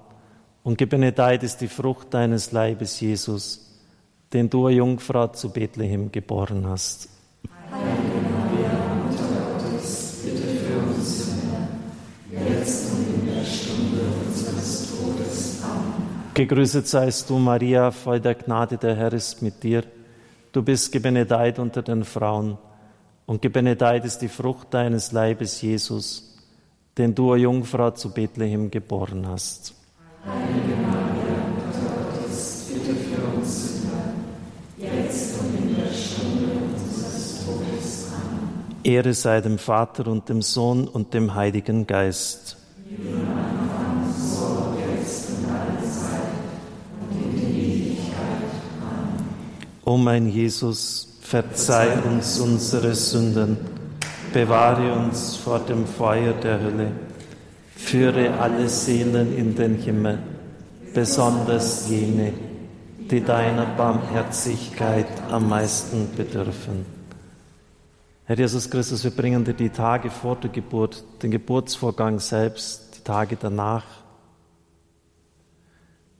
und 0.63 0.77
gebenedeit 0.77 1.41
ist 1.43 1.61
die 1.61 1.69
Frucht 1.69 2.13
deines 2.13 2.51
Leibes, 2.51 2.99
Jesus, 2.99 3.70
den 4.33 4.49
du, 4.49 4.69
Jungfrau, 4.69 5.27
zu 5.27 5.49
Bethlehem 5.51 6.11
geboren 6.11 6.65
hast. 6.67 7.09
Heilige 7.69 8.21
Maria, 8.29 8.95
Mutter 8.95 9.23
Gottes, 9.51 10.21
bitte 10.23 10.47
für 10.47 10.77
uns 10.77 11.25
Sünder, 11.25 11.67
jetzt 12.31 12.91
und 12.93 13.19
in 13.19 13.25
der 13.33 13.43
Stunde 13.43 14.01
unseres 14.25 14.89
Todes. 14.89 15.61
Amen. 15.63 16.31
Gegrüßet 16.33 16.87
seist 16.87 17.29
du, 17.29 17.39
Maria, 17.39 17.91
voll 17.91 18.19
der 18.19 18.35
Gnade, 18.35 18.77
der 18.77 18.95
Herr 18.95 19.13
ist 19.13 19.41
mit 19.41 19.63
dir. 19.63 19.83
Du 20.51 20.63
bist 20.63 20.91
gebenedeit 20.91 21.59
unter 21.59 21.81
den 21.81 22.03
Frauen 22.03 22.57
und 23.25 23.41
gebenedeit 23.41 24.05
ist 24.05 24.19
die 24.19 24.27
Frucht 24.27 24.73
deines 24.73 25.11
Leibes, 25.11 25.61
Jesus, 25.61 26.37
den 26.97 27.15
du, 27.15 27.35
Jungfrau, 27.35 27.91
zu 27.91 28.13
Bethlehem 28.13 28.69
geboren 28.69 29.27
hast. 29.27 29.73
Heilige 30.25 30.75
Maria, 30.81 31.10
Ehre 38.83 39.13
sei 39.13 39.41
dem 39.41 39.57
Vater 39.57 40.07
und 40.07 40.29
dem 40.29 40.41
Sohn 40.41 40.87
und 40.87 41.13
dem 41.13 41.35
Heiligen 41.35 41.85
Geist. 41.85 42.57
O 49.85 49.97
mein 49.97 50.27
Jesus, 50.27 51.07
verzeih 51.21 52.01
uns 52.03 52.39
unsere 52.39 52.95
Sünden, 52.95 53.57
bewahre 54.33 54.93
uns 54.93 55.35
vor 55.35 55.59
dem 55.59 55.85
Feuer 55.85 56.33
der 56.33 56.61
Hölle, 56.61 56.91
führe 57.75 58.39
alle 58.39 58.67
Seelen 58.67 59.35
in 59.35 59.55
den 59.55 59.75
Himmel, 59.75 60.19
besonders 60.93 61.89
jene, 61.89 62.33
die 63.09 63.21
deiner 63.21 63.65
Barmherzigkeit 63.77 65.07
am 65.29 65.49
meisten 65.49 66.09
bedürfen. 66.15 67.00
Herr 68.31 68.37
Jesus 68.37 68.69
Christus, 68.69 69.03
wir 69.03 69.11
bringen 69.11 69.43
dir 69.43 69.53
die 69.53 69.71
Tage 69.71 70.09
vor 70.09 70.37
der 70.37 70.49
Geburt, 70.49 71.03
den 71.21 71.31
Geburtsvorgang 71.31 72.21
selbst, 72.21 72.95
die 72.95 73.03
Tage 73.03 73.35
danach. 73.35 73.83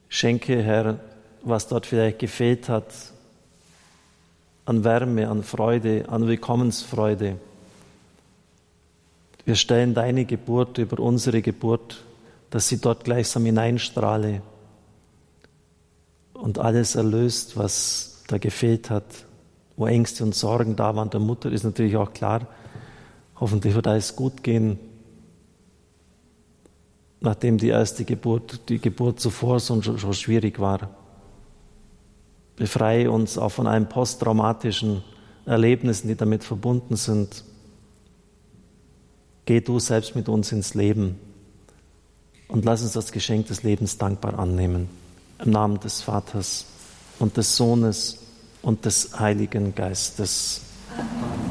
Schenke, 0.10 0.62
Herr, 0.62 1.00
was 1.42 1.70
dort 1.70 1.86
vielleicht 1.86 2.20
gefehlt 2.20 2.68
hat, 2.68 2.94
an 4.66 4.84
Wärme, 4.84 5.30
an 5.30 5.42
Freude, 5.42 6.10
an 6.10 6.28
Willkommensfreude. 6.28 7.38
Wir 9.46 9.56
stellen 9.56 9.94
deine 9.94 10.26
Geburt 10.26 10.80
über 10.80 11.00
unsere 11.00 11.42
Geburt, 11.42 12.04
dass 12.50 12.68
sie 12.68 12.82
dort 12.82 13.06
gleichsam 13.06 13.46
hineinstrahle 13.46 14.42
und 16.34 16.60
alles 16.60 16.96
erlöst, 16.96 17.56
was 17.56 18.22
da 18.28 18.38
gefehlt 18.38 18.90
hat, 18.90 19.06
wo 19.78 19.86
Ängste 19.86 20.24
und 20.24 20.36
Sorgen 20.36 20.76
da 20.76 20.96
waren. 20.96 21.10
Der 21.10 21.20
Mutter 21.20 21.52
ist 21.52 21.64
natürlich 21.64 21.98
auch 21.98 22.14
klar, 22.14 22.48
hoffentlich 23.40 23.74
wird 23.74 23.88
alles 23.88 24.16
gut 24.16 24.44
gehen, 24.44 24.80
nachdem 27.20 27.58
die 27.58 27.70
erste 27.70 28.06
Geburt, 28.06 28.70
die 28.70 28.80
Geburt 28.80 29.20
zuvor 29.20 29.60
so, 29.60 29.82
so 29.82 30.14
schwierig 30.14 30.60
war. 30.60 30.90
Befreie 32.56 33.10
uns 33.10 33.38
auch 33.38 33.50
von 33.50 33.68
allen 33.68 33.90
posttraumatischen 33.90 35.04
Erlebnissen, 35.46 36.08
die 36.08 36.16
damit 36.16 36.44
verbunden 36.44 36.96
sind. 36.96 37.44
Geh 39.46 39.62
du 39.62 39.80
selbst 39.80 40.16
mit 40.16 40.30
uns 40.30 40.52
ins 40.52 40.76
Leben 40.76 41.18
und 42.48 42.66
lass 42.66 42.84
uns 42.84 42.94
das 42.94 43.12
Geschenk 43.12 43.48
des 43.48 43.64
Lebens 43.64 43.98
dankbar 43.98 44.38
annehmen. 44.38 44.90
Im 45.44 45.52
Namen 45.52 45.80
des 45.80 46.02
Vaters 46.02 46.66
und 47.18 47.38
des 47.38 47.56
Sohnes 47.56 48.21
und 48.62 48.86
des 48.86 49.20
Heiligen 49.20 49.76
Geistes. 49.76 50.62
Amen. 50.98 51.42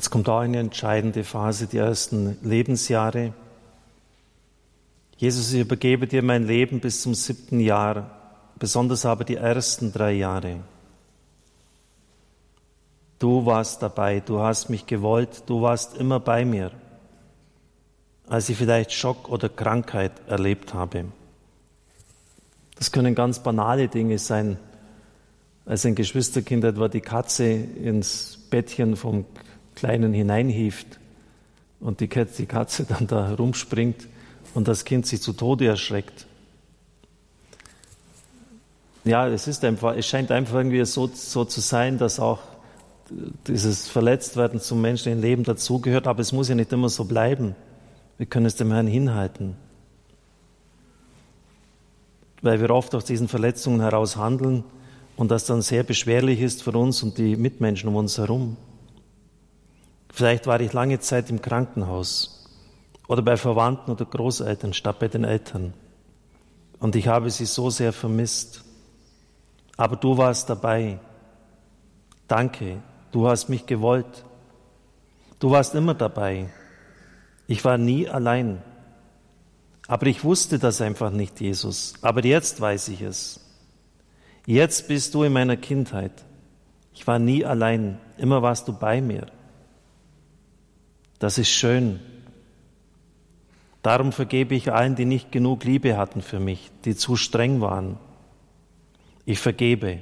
Jetzt 0.00 0.08
kommt 0.08 0.28
auch 0.30 0.38
eine 0.38 0.58
entscheidende 0.58 1.24
Phase, 1.24 1.66
die 1.66 1.76
ersten 1.76 2.38
Lebensjahre. 2.42 3.34
Jesus, 5.20 5.52
ich 5.52 5.60
übergebe 5.60 6.06
dir 6.06 6.22
mein 6.22 6.46
Leben 6.46 6.80
bis 6.80 7.02
zum 7.02 7.12
siebten 7.12 7.60
Jahr, 7.60 8.10
besonders 8.58 9.04
aber 9.04 9.22
die 9.22 9.34
ersten 9.34 9.92
drei 9.92 10.12
Jahre. 10.12 10.60
Du 13.18 13.44
warst 13.44 13.82
dabei, 13.82 14.20
du 14.20 14.40
hast 14.40 14.70
mich 14.70 14.86
gewollt, 14.86 15.42
du 15.44 15.60
warst 15.60 15.94
immer 15.94 16.20
bei 16.20 16.46
mir, 16.46 16.70
als 18.28 18.48
ich 18.48 18.56
vielleicht 18.56 18.94
Schock 18.94 19.28
oder 19.28 19.50
Krankheit 19.50 20.12
erlebt 20.26 20.72
habe. 20.72 21.04
Das 22.76 22.90
können 22.90 23.14
ganz 23.14 23.40
banale 23.40 23.88
Dinge 23.88 24.16
sein, 24.16 24.56
als 25.66 25.84
ein 25.84 25.96
Geschwisterkind 25.96 26.64
etwa 26.64 26.88
die 26.88 27.02
Katze 27.02 27.44
ins 27.44 28.38
Bettchen 28.48 28.96
vom 28.96 29.26
Kleinen 29.74 30.14
hineinhieft 30.14 30.98
und 31.78 32.00
die 32.00 32.08
Katze 32.08 32.84
dann 32.84 33.06
da 33.06 33.28
herumspringt 33.28 34.08
und 34.54 34.68
das 34.68 34.84
Kind 34.84 35.06
sich 35.06 35.22
zu 35.22 35.32
Tode 35.32 35.66
erschreckt. 35.66 36.26
Ja, 39.04 39.26
es 39.28 39.46
ist 39.46 39.64
einfach, 39.64 39.96
es 39.96 40.06
scheint 40.06 40.30
einfach 40.30 40.56
irgendwie 40.56 40.84
so, 40.84 41.06
so 41.06 41.44
zu 41.44 41.60
sein, 41.60 41.98
dass 41.98 42.20
auch 42.20 42.40
dieses 43.46 43.88
Verletztwerden 43.88 44.60
zum 44.60 44.80
menschlichen 44.80 45.20
Leben 45.20 45.42
dazugehört, 45.42 46.06
aber 46.06 46.20
es 46.20 46.32
muss 46.32 46.48
ja 46.48 46.54
nicht 46.54 46.72
immer 46.72 46.88
so 46.88 47.04
bleiben. 47.04 47.56
Wir 48.18 48.26
können 48.26 48.46
es 48.46 48.56
dem 48.56 48.72
Herrn 48.72 48.86
hinhalten. 48.86 49.56
Weil 52.42 52.60
wir 52.60 52.70
oft 52.70 52.94
aus 52.94 53.04
diesen 53.04 53.28
Verletzungen 53.28 53.80
heraus 53.80 54.16
handeln 54.16 54.64
und 55.16 55.30
das 55.30 55.46
dann 55.46 55.62
sehr 55.62 55.82
beschwerlich 55.82 56.40
ist 56.40 56.62
für 56.62 56.72
uns 56.72 57.02
und 57.02 57.18
die 57.18 57.36
Mitmenschen 57.36 57.88
um 57.88 57.96
uns 57.96 58.18
herum. 58.18 58.56
Vielleicht 60.12 60.46
war 60.46 60.60
ich 60.60 60.72
lange 60.72 61.00
Zeit 61.00 61.30
im 61.30 61.40
Krankenhaus 61.40 62.39
oder 63.10 63.22
bei 63.22 63.36
Verwandten 63.36 63.90
oder 63.90 64.04
Großeltern 64.04 64.72
statt 64.72 65.00
bei 65.00 65.08
den 65.08 65.24
Eltern. 65.24 65.74
Und 66.78 66.94
ich 66.94 67.08
habe 67.08 67.28
sie 67.28 67.44
so 67.44 67.68
sehr 67.68 67.92
vermisst. 67.92 68.62
Aber 69.76 69.96
du 69.96 70.16
warst 70.16 70.48
dabei. 70.48 71.00
Danke, 72.28 72.80
du 73.10 73.28
hast 73.28 73.48
mich 73.48 73.66
gewollt. 73.66 74.24
Du 75.40 75.50
warst 75.50 75.74
immer 75.74 75.94
dabei. 75.94 76.50
Ich 77.48 77.64
war 77.64 77.78
nie 77.78 78.08
allein. 78.08 78.62
Aber 79.88 80.06
ich 80.06 80.22
wusste 80.22 80.60
das 80.60 80.80
einfach 80.80 81.10
nicht, 81.10 81.40
Jesus. 81.40 81.94
Aber 82.02 82.24
jetzt 82.24 82.60
weiß 82.60 82.90
ich 82.90 83.02
es. 83.02 83.40
Jetzt 84.46 84.86
bist 84.86 85.14
du 85.14 85.24
in 85.24 85.32
meiner 85.32 85.56
Kindheit. 85.56 86.12
Ich 86.94 87.08
war 87.08 87.18
nie 87.18 87.44
allein. 87.44 87.98
Immer 88.18 88.40
warst 88.40 88.68
du 88.68 88.72
bei 88.72 89.00
mir. 89.00 89.26
Das 91.18 91.38
ist 91.38 91.50
schön. 91.50 91.98
Darum 93.82 94.12
vergebe 94.12 94.54
ich 94.54 94.72
allen, 94.72 94.94
die 94.94 95.06
nicht 95.06 95.32
genug 95.32 95.64
Liebe 95.64 95.96
hatten 95.96 96.20
für 96.20 96.38
mich, 96.38 96.70
die 96.84 96.94
zu 96.94 97.16
streng 97.16 97.60
waren. 97.60 97.96
Ich 99.24 99.38
vergebe, 99.38 99.98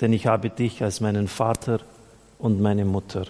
denn 0.00 0.12
ich 0.12 0.26
habe 0.26 0.50
dich 0.50 0.82
als 0.82 1.00
meinen 1.00 1.28
Vater 1.28 1.80
und 2.38 2.60
meine 2.60 2.84
Mutter. 2.84 3.26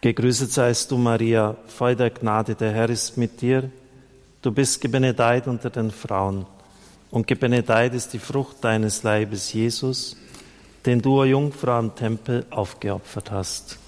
Gegrüßet 0.00 0.52
seist 0.52 0.90
du, 0.90 0.98
Maria, 0.98 1.56
voll 1.66 1.96
der 1.96 2.10
Gnade, 2.10 2.54
der 2.54 2.72
Herr 2.72 2.90
ist 2.90 3.16
mit 3.16 3.40
dir. 3.40 3.70
Du 4.42 4.52
bist 4.52 4.80
gebenedeit 4.80 5.46
unter 5.46 5.70
den 5.70 5.90
Frauen, 5.90 6.46
und 7.10 7.26
gebenedeit 7.26 7.94
ist 7.94 8.12
die 8.12 8.18
Frucht 8.18 8.62
deines 8.62 9.02
Leibes, 9.02 9.52
Jesus, 9.52 10.16
den 10.84 11.00
du, 11.00 11.20
o 11.20 11.24
Jungfrau, 11.24 11.78
am 11.78 11.94
Tempel 11.94 12.44
aufgeopfert 12.50 13.30
hast. 13.30 13.78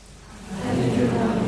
Heilige 0.64 1.45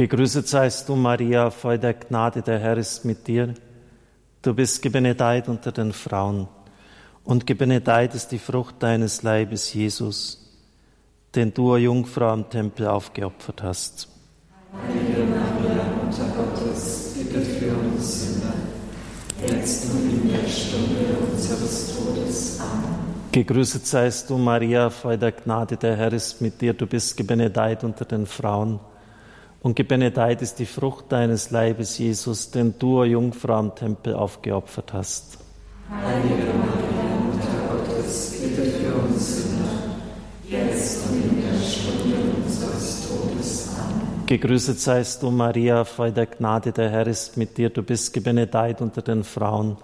Gegrüßet 0.00 0.48
seist 0.48 0.88
du, 0.88 0.96
Maria, 0.96 1.50
voll 1.50 1.78
der 1.78 1.92
Gnade, 1.92 2.40
der 2.40 2.58
Herr 2.58 2.78
ist 2.78 3.04
mit 3.04 3.28
dir. 3.28 3.52
Du 4.40 4.54
bist 4.54 4.80
gebenedeit 4.80 5.46
unter 5.46 5.72
den 5.72 5.92
Frauen, 5.92 6.48
und 7.22 7.46
gebenedeit 7.46 8.14
ist 8.14 8.28
die 8.28 8.38
Frucht 8.38 8.76
deines 8.78 9.22
Leibes, 9.22 9.74
Jesus, 9.74 10.56
den 11.34 11.52
du, 11.52 11.74
o 11.74 11.76
Jungfrau, 11.76 12.30
am 12.30 12.48
Tempel 12.48 12.86
aufgeopfert 12.86 13.62
hast. 13.62 14.08
Heilige 14.72 15.26
Maria, 15.26 15.84
Mutter 16.02 16.32
Gottes, 16.34 17.16
bitte 17.18 17.42
für 17.42 17.76
uns 17.76 18.22
Sünder, 18.22 18.54
jetzt 19.46 19.90
und 19.90 20.08
in 20.08 20.30
der 20.30 20.48
Stunde 20.48 21.18
unseres 21.30 21.94
Todes. 21.94 22.58
Amen. 22.58 22.94
Gegrüßet 23.32 23.86
seist 23.86 24.30
du, 24.30 24.38
Maria, 24.38 24.88
voll 24.88 25.18
der 25.18 25.32
Gnade, 25.32 25.76
der 25.76 25.94
Herr 25.94 26.14
ist 26.14 26.40
mit 26.40 26.62
dir. 26.62 26.72
Du 26.72 26.86
bist 26.86 27.18
gebenedeit 27.18 27.84
unter 27.84 28.06
den 28.06 28.24
Frauen 28.24 28.80
und 29.62 29.76
gebenedeit 29.76 30.40
ist 30.40 30.58
die 30.58 30.66
Frucht 30.66 31.12
deines 31.12 31.50
Leibes, 31.50 31.98
Jesus, 31.98 32.50
den 32.50 32.78
du, 32.78 33.04
Jungfrau, 33.04 33.54
am 33.54 33.74
Tempel 33.74 34.14
aufgeopfert 34.14 34.92
hast. 34.92 35.38
Heilige 35.90 36.34
Maria, 36.34 37.20
Mutter 37.24 37.84
Gottes, 37.94 38.40
bitte 38.40 38.70
für 38.70 38.94
uns 38.94 39.36
Sünder, 39.36 39.68
jetzt 40.48 41.06
und 41.10 41.24
in 41.24 41.42
der 41.42 41.58
Stunde 41.60 42.16
unseres 42.42 43.08
Todes. 43.08 43.68
Amen. 43.76 44.26
Gegrüßet 44.26 44.80
seist 44.80 45.22
du, 45.22 45.30
Maria, 45.30 45.84
voll 45.84 46.12
der 46.12 46.26
Gnade, 46.26 46.72
der 46.72 46.88
Herr 46.90 47.06
ist 47.06 47.36
mit 47.36 47.58
dir. 47.58 47.68
Du 47.68 47.82
bist 47.82 48.14
gebenedeit 48.14 48.80
unter 48.80 49.02
den 49.02 49.24
Frauen. 49.24 49.76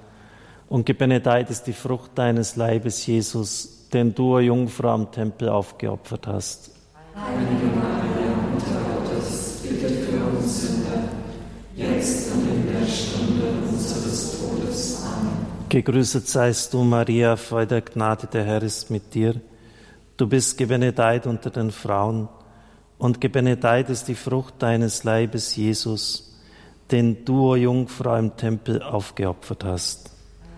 Und 0.68 0.86
gebenedeit 0.86 1.50
ist 1.50 1.64
die 1.64 1.72
Frucht 1.72 2.12
deines 2.14 2.56
Leibes, 2.56 3.06
Jesus, 3.06 3.88
den 3.92 4.14
du, 4.14 4.38
Jungfrau, 4.38 4.88
am 4.88 5.10
Tempel 5.12 5.48
aufgeopfert 5.48 6.26
hast. 6.26 6.70
Heilige 7.14 7.66
Maria, 7.76 8.05
Gegrüßet 15.68 16.28
seist 16.28 16.72
du, 16.74 16.84
Maria, 16.84 17.34
voll 17.34 17.66
der 17.66 17.80
Gnade, 17.80 18.28
der 18.28 18.44
Herr 18.44 18.62
ist 18.62 18.88
mit 18.88 19.14
dir. 19.14 19.40
Du 20.16 20.28
bist 20.28 20.56
gebenedeit 20.56 21.26
unter 21.26 21.50
den 21.50 21.72
Frauen, 21.72 22.28
und 22.98 23.20
gebenedeit 23.20 23.90
ist 23.90 24.06
die 24.06 24.14
Frucht 24.14 24.54
deines 24.60 25.02
Leibes, 25.02 25.56
Jesus, 25.56 26.38
den 26.92 27.24
du, 27.24 27.50
o 27.50 27.56
Jungfrau, 27.56 28.16
im 28.16 28.36
Tempel 28.36 28.80
aufgeopfert 28.80 29.64
hast. 29.64 30.10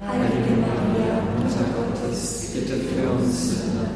Heilige 0.06 0.60
Maria, 0.60 1.22
Mutter 1.38 1.64
Gottes, 1.74 2.52
bitte 2.54 2.76
für 2.76 3.10
uns 3.10 3.48
Sünder, 3.48 3.90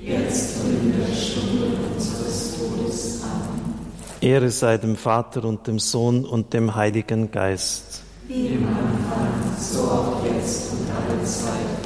jetzt 0.00 0.64
und 0.64 0.80
in 0.80 0.98
der 0.98 1.14
Stunde 1.14 1.76
unseres 1.94 2.56
Todes. 2.58 3.22
Amen. 3.22 3.74
Ehre 4.20 4.50
sei 4.50 4.78
dem 4.78 4.96
Vater 4.96 5.44
und 5.44 5.68
dem 5.68 5.78
Sohn 5.78 6.24
und 6.24 6.52
dem 6.52 6.74
Heiligen 6.74 7.30
Geist 7.30 7.89
wie 8.32 8.46
im 8.46 8.64
Anfang, 8.68 9.58
so 9.58 9.80
auch 9.80 10.24
jetzt 10.24 10.70
und 10.70 10.86
alle 10.88 11.24
Zeit 11.24 11.80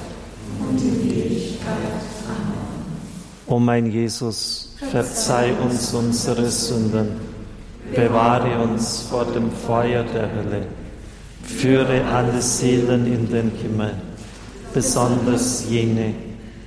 und 0.61 0.79
in 0.79 1.11
Ewigkeit. 1.11 2.03
Amen. 2.29 2.85
O 3.47 3.59
mein 3.59 3.87
Jesus, 3.91 4.77
verzeih 4.91 5.55
uns 5.55 5.95
unsere 5.95 6.51
Sünden, 6.51 7.13
bewahre 7.95 8.63
uns 8.63 9.07
vor 9.09 9.25
dem 9.25 9.51
Feuer 9.51 10.05
der 10.05 10.31
Hölle, 10.35 10.67
führe 11.43 12.05
alle 12.05 12.43
Seelen 12.43 13.07
in 13.07 13.31
den 13.31 13.51
Himmel, 13.53 13.95
besonders 14.75 15.65
jene, 15.71 16.13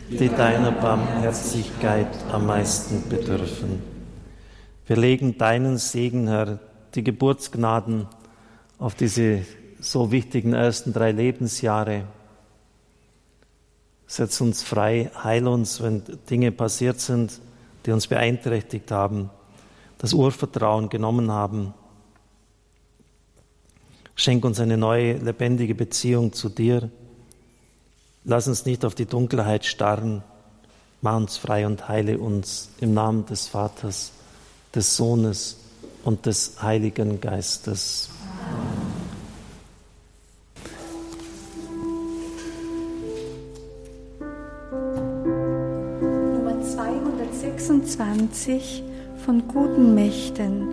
die 0.10 0.30
deiner 0.30 0.72
Barmherzigkeit 0.72 2.08
am 2.32 2.48
meisten 2.48 3.08
bedürfen. 3.10 3.84
Wir 4.88 4.98
legen 4.98 5.38
deinen 5.38 5.78
Segen, 5.78 6.28
Herr, 6.28 6.58
die 6.96 7.04
Geburtsgnaden 7.04 8.08
auf 8.80 8.96
diese 8.96 9.44
so 9.92 10.12
wichtigen 10.12 10.54
ersten 10.54 10.94
drei 10.94 11.12
Lebensjahre. 11.12 12.04
Setz 14.06 14.40
uns 14.42 14.64
frei, 14.64 15.12
heil 15.24 15.48
uns, 15.48 15.82
wenn 15.82 16.04
Dinge 16.30 16.52
passiert 16.52 17.00
sind, 17.00 17.42
die 17.86 17.92
uns 17.92 18.08
beeinträchtigt 18.08 18.92
haben, 18.92 19.30
das 19.98 20.14
Urvertrauen 20.14 20.90
genommen 20.90 21.32
haben. 21.32 21.74
Schenk 24.16 24.46
uns 24.46 24.60
eine 24.60 24.78
neue, 24.78 25.18
lebendige 25.18 25.76
Beziehung 25.76 26.34
zu 26.34 26.50
dir. 26.50 26.90
Lass 28.24 28.48
uns 28.48 28.66
nicht 28.66 28.84
auf 28.84 28.96
die 28.96 29.06
Dunkelheit 29.06 29.66
starren. 29.66 30.24
Mach 31.02 31.18
uns 31.18 31.38
frei 31.38 31.68
und 31.68 31.88
heile 31.88 32.18
uns 32.18 32.70
im 32.82 32.94
Namen 32.94 33.26
des 33.26 33.48
Vaters 33.48 34.12
des 34.74 34.96
Sohnes 34.96 35.58
und 36.04 36.26
des 36.26 36.62
Heiligen 36.62 37.22
Geistes. 37.22 38.10
Nummer 38.42 38.87
226 47.88 48.84
von 49.26 49.48
guten 49.48 49.96
Mächten. 49.96 50.68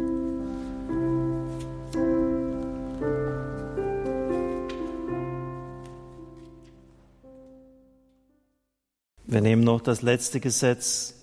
Wir 9.26 9.40
nehmen 9.40 9.64
noch 9.64 9.80
das 9.80 10.02
letzte 10.02 10.40
Gesetz 10.40 11.14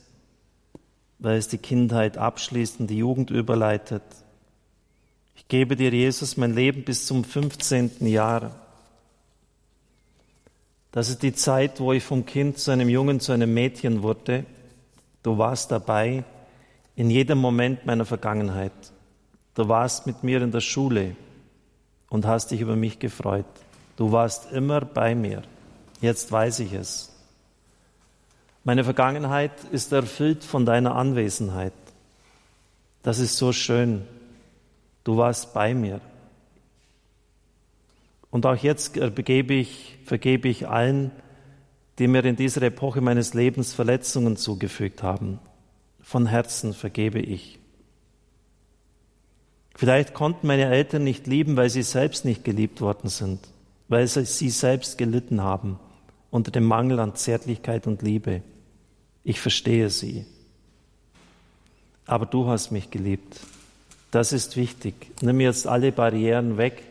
weil 1.22 1.38
es 1.38 1.48
die 1.48 1.60
Kindheit 1.60 2.18
abschließt 2.18 2.80
und 2.80 2.88
die 2.88 2.98
Jugend 2.98 3.30
überleitet. 3.30 4.02
Ich 5.36 5.48
gebe 5.48 5.76
dir, 5.76 5.92
Jesus, 5.92 6.36
mein 6.36 6.56
Leben 6.56 6.84
bis 6.84 7.06
zum 7.06 7.24
15. 7.24 8.08
Jahr. 8.08 8.56
Das 10.92 11.10
ist 11.10 11.22
die 11.22 11.34
Zeit, 11.34 11.80
wo 11.80 11.94
ich 11.94 12.04
vom 12.04 12.26
Kind 12.26 12.58
zu 12.58 12.72
einem 12.72 12.90
Jungen, 12.90 13.20
zu 13.20 13.32
einem 13.32 13.54
Mädchen 13.54 14.02
wurde. 14.02 14.46
Du 15.24 15.38
warst 15.38 15.72
dabei 15.72 16.24
in 16.96 17.10
jedem 17.10 17.38
Moment 17.38 17.86
meiner 17.86 18.06
Vergangenheit. 18.06 18.72
Du 19.56 19.68
warst 19.68 20.08
mit 20.08 20.24
mir 20.24 20.42
in 20.42 20.52
der 20.52 20.62
Schule 20.62 21.16
und 22.10 22.26
hast 22.26 22.52
dich 22.52 22.62
über 22.62 22.76
mich 22.76 23.00
gefreut. 23.00 23.46
Du 23.98 24.12
warst 24.12 24.52
immer 24.52 24.82
bei 24.82 25.14
mir. 25.16 25.44
Jetzt 26.00 26.32
weiß 26.32 26.60
ich 26.60 26.74
es. 26.74 27.12
Meine 28.64 28.84
Vergangenheit 28.84 29.52
ist 29.72 29.92
erfüllt 29.92 30.44
von 30.44 30.66
deiner 30.66 30.96
Anwesenheit. 30.96 31.74
Das 33.04 33.20
ist 33.20 33.38
so 33.38 33.52
schön. 33.52 34.06
Du 35.04 35.18
warst 35.18 35.54
bei 35.54 35.74
mir. 35.74 36.00
Und 38.30 38.46
auch 38.46 38.56
jetzt 38.56 38.96
ich, 38.96 39.98
vergebe 40.06 40.48
ich 40.48 40.68
allen, 40.68 41.12
die 42.02 42.08
mir 42.08 42.26
in 42.26 42.36
dieser 42.36 42.64
Epoche 42.64 43.00
meines 43.00 43.36
Lebens 43.36 43.76
Verletzungen 43.76 44.36
zugefügt 44.36 45.04
haben. 45.04 45.38
Von 46.00 46.26
Herzen 46.26 46.74
vergebe 46.74 47.20
ich. 47.20 47.60
Vielleicht 49.76 50.16
konnten 50.16 50.48
meine 50.48 50.66
Eltern 50.66 51.04
nicht 51.04 51.28
lieben, 51.28 51.58
weil 51.58 51.70
sie 51.70 51.84
selbst 51.84 52.26
nicht 52.26 52.44
geliebt 52.44 52.82
worden 52.82 53.08
sind, 53.08 53.40
weil 53.88 54.08
sie 54.08 54.50
selbst 54.50 54.98
gelitten 54.98 55.42
haben 55.42 55.80
unter 56.32 56.50
dem 56.50 56.64
Mangel 56.64 57.00
an 57.00 57.14
Zärtlichkeit 57.14 57.86
und 57.86 58.02
Liebe. 58.02 58.42
Ich 59.24 59.40
verstehe 59.40 59.92
sie. 59.92 60.26
Aber 62.08 62.26
du 62.26 62.48
hast 62.48 62.72
mich 62.72 62.90
geliebt. 62.90 63.42
Das 64.10 64.34
ist 64.34 64.58
wichtig. 64.58 64.96
Nimm 65.22 65.40
jetzt 65.40 65.68
alle 65.68 65.92
Barrieren 65.92 66.58
weg, 66.58 66.82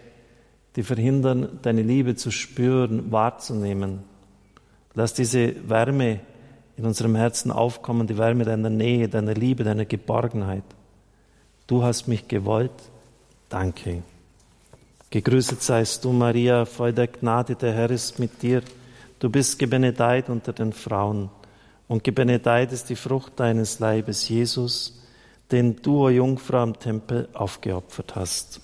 die 0.77 0.85
verhindern, 0.85 1.59
deine 1.63 1.83
Liebe 1.83 2.15
zu 2.15 2.31
spüren, 2.31 3.11
wahrzunehmen. 3.11 4.09
Lass 5.01 5.15
diese 5.15 5.55
Wärme 5.67 6.21
in 6.77 6.85
unserem 6.85 7.17
Herzen 7.17 7.51
aufkommen, 7.51 8.07
die 8.07 8.19
Wärme 8.19 8.45
deiner 8.45 8.69
Nähe, 8.69 9.09
deiner 9.09 9.33
Liebe, 9.33 9.65
deiner 9.65 9.87
Geborgenheit. 9.87 10.63
Du 11.67 11.83
hast 11.83 12.07
mich 12.07 12.29
gewollt. 12.29 12.71
Danke. 13.49 14.03
Gegrüßet 15.09 15.63
seist 15.63 16.05
du, 16.05 16.13
Maria, 16.13 16.67
voll 16.67 16.93
der 16.93 17.07
Gnade, 17.07 17.55
der 17.55 17.73
Herr 17.73 17.91
ist 17.91 18.19
mit 18.19 18.43
dir. 18.43 18.61
Du 19.21 19.31
bist 19.31 19.59
gebenedeit 19.59 20.29
unter 20.29 20.53
den 20.53 20.75
Frauen 20.75 21.31
und 21.89 22.05
gebenedeit 22.05 22.71
ist 22.71 22.91
die 22.91 22.97
Frucht 22.97 23.41
deines 23.41 23.79
Leibes, 23.79 24.29
Jesus, 24.29 25.01
den 25.51 25.77
du, 25.81 26.05
o 26.05 26.11
Jungfrau, 26.11 26.59
am 26.59 26.79
Tempel 26.79 27.27
aufgeopfert 27.33 28.17
hast. 28.17 28.61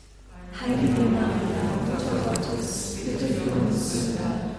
Heilige 0.61 1.01
Maria, 1.01 1.67
Mutter 1.89 2.31
Gottes, 2.31 2.99
bitte 3.03 3.33
für 3.33 3.51
uns 3.53 3.93
Sünder, 3.93 4.51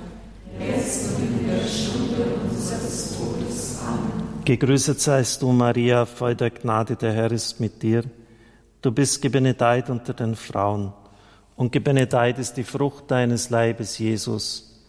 jetzt 0.60 1.16
und 1.16 1.24
in 1.24 1.48
der 1.48 1.68
Stunde 1.68 2.26
unseres 2.50 3.18
Todes. 3.18 3.80
Amen. 3.88 4.37
Gegrüßet 4.48 5.02
seist 5.02 5.42
du, 5.42 5.52
Maria, 5.52 6.06
voll 6.06 6.34
der 6.34 6.52
Gnade, 6.52 6.96
der 6.96 7.12
Herr 7.12 7.34
ist 7.34 7.60
mit 7.60 7.84
dir. 7.84 8.06
Du 8.82 8.94
bist 8.94 9.22
gebenedeit 9.22 9.90
unter 9.90 10.14
den 10.14 10.38
Frauen, 10.38 10.94
und 11.58 11.74
gebenedeit 11.74 12.40
ist 12.40 12.54
die 12.54 12.64
Frucht 12.64 13.12
deines 13.12 13.50
Leibes, 13.50 13.98
Jesus, 13.98 14.82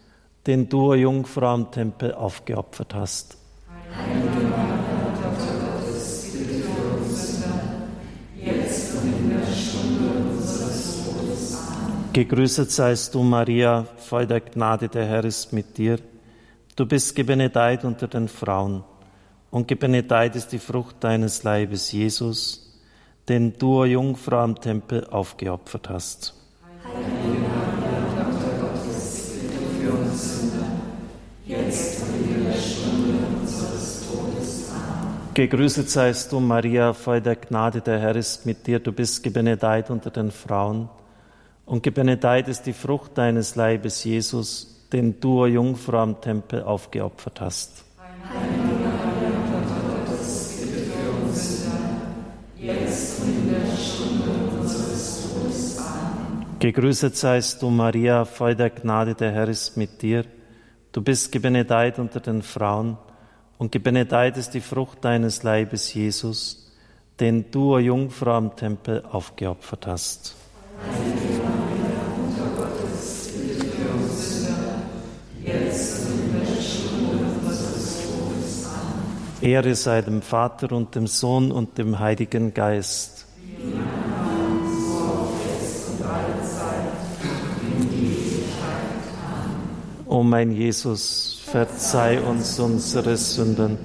den 0.46 0.68
du, 0.68 0.92
o 0.92 0.94
Jungfrau, 0.94 1.54
am 1.54 1.72
Tempel 1.72 2.14
aufgeopfert 2.14 2.94
hast. 2.94 3.36
Gegrüßet 12.12 12.70
seist 12.70 13.12
du, 13.12 13.24
Maria, 13.24 13.88
voll 13.96 14.28
der 14.28 14.40
Gnade, 14.40 14.88
der 14.88 15.06
Herr 15.06 15.24
ist 15.24 15.52
mit 15.52 15.76
dir. 15.76 15.98
Du 16.76 16.86
bist 16.86 17.16
gebenedeit 17.16 17.84
unter 17.84 18.06
den 18.06 18.28
Frauen, 18.28 18.84
und 19.50 19.68
gebenedeit 19.68 20.36
ist 20.36 20.48
die 20.48 20.58
Frucht 20.58 20.96
deines 21.00 21.42
Leibes, 21.42 21.92
Jesus, 21.92 22.74
den 23.28 23.58
du, 23.58 23.84
Jungfrau, 23.84 24.38
am 24.38 24.60
Tempel 24.60 25.06
aufgeopfert 25.06 25.88
hast. 25.88 26.34
Amen. 26.84 27.58
Gegrüßet 35.38 35.88
seist 35.88 36.32
du, 36.32 36.40
Maria, 36.40 36.92
voll 36.92 37.20
der 37.20 37.36
Gnade, 37.36 37.80
der 37.80 38.00
Herr 38.00 38.16
ist 38.16 38.44
mit 38.44 38.66
dir. 38.66 38.80
Du 38.80 38.90
bist 38.90 39.22
gebenedeit 39.22 39.88
unter 39.88 40.10
den 40.10 40.32
Frauen, 40.32 40.88
und 41.64 41.84
gebenedeit 41.84 42.48
ist 42.48 42.62
die 42.62 42.72
Frucht 42.72 43.16
deines 43.16 43.54
Leibes, 43.54 44.02
Jesus, 44.02 44.88
den 44.92 45.20
du, 45.20 45.46
Jungfrau, 45.46 45.98
am 45.98 46.20
Tempel 46.20 46.64
aufgeopfert 46.64 47.40
hast. 47.40 47.84
Heilige 48.28 48.58
Maria, 48.82 49.38
Mutter 49.38 50.08
Gottes, 50.08 50.58
bitte 50.60 50.90
für 50.90 51.24
uns 51.24 51.62
Sünder, 51.62 51.76
jetzt 52.58 53.20
und 53.20 53.28
in 53.28 53.48
der 53.48 53.76
Stunde 53.76 54.58
unseres 54.60 55.22
Todes. 55.22 55.78
Amen. 55.78 56.57
Gegrüßet 56.68 57.16
seist 57.16 57.62
du, 57.62 57.70
Maria, 57.70 58.26
voll 58.26 58.54
der 58.54 58.68
Gnade, 58.68 59.14
der 59.14 59.32
Herr 59.32 59.48
ist 59.48 59.78
mit 59.78 60.02
dir. 60.02 60.26
Du 60.92 61.00
bist 61.00 61.32
gebenedeit 61.32 61.98
unter 61.98 62.20
den 62.20 62.42
Frauen, 62.42 62.98
und 63.56 63.72
gebenedeit 63.72 64.36
ist 64.36 64.50
die 64.50 64.60
Frucht 64.60 65.02
deines 65.02 65.42
Leibes, 65.42 65.94
Jesus, 65.94 66.70
den 67.20 67.50
du, 67.50 67.76
o 67.76 67.78
Jungfrau, 67.78 68.32
am 68.32 68.54
Tempel 68.54 69.02
aufgeopfert 69.10 69.86
hast. 69.86 70.36
Heilige 70.82 71.42
Maria, 71.42 72.02
Mutter 72.18 72.50
Gottes, 72.54 73.30
bitte 73.32 73.64
für 73.64 73.88
uns 73.94 74.44
Sünder, 74.44 74.82
jetzt 75.42 76.06
und 76.06 76.20
in 76.20 76.32
der 76.38 76.62
Stunde 76.62 77.24
unseres 77.46 78.02
Todes. 78.02 78.66
Amen. 78.66 79.50
Ehre 79.50 79.74
sei 79.74 80.02
dem 80.02 80.20
Vater 80.20 80.72
und 80.72 80.94
dem 80.94 81.06
Sohn 81.06 81.50
und 81.50 81.78
dem 81.78 81.98
Heiligen 81.98 82.52
Geist. 82.52 83.26
O 90.08 90.22
mein 90.22 90.52
Jesus, 90.52 91.42
verzeih 91.44 92.22
uns 92.22 92.58
unsere 92.58 93.14
Sünden, 93.18 93.76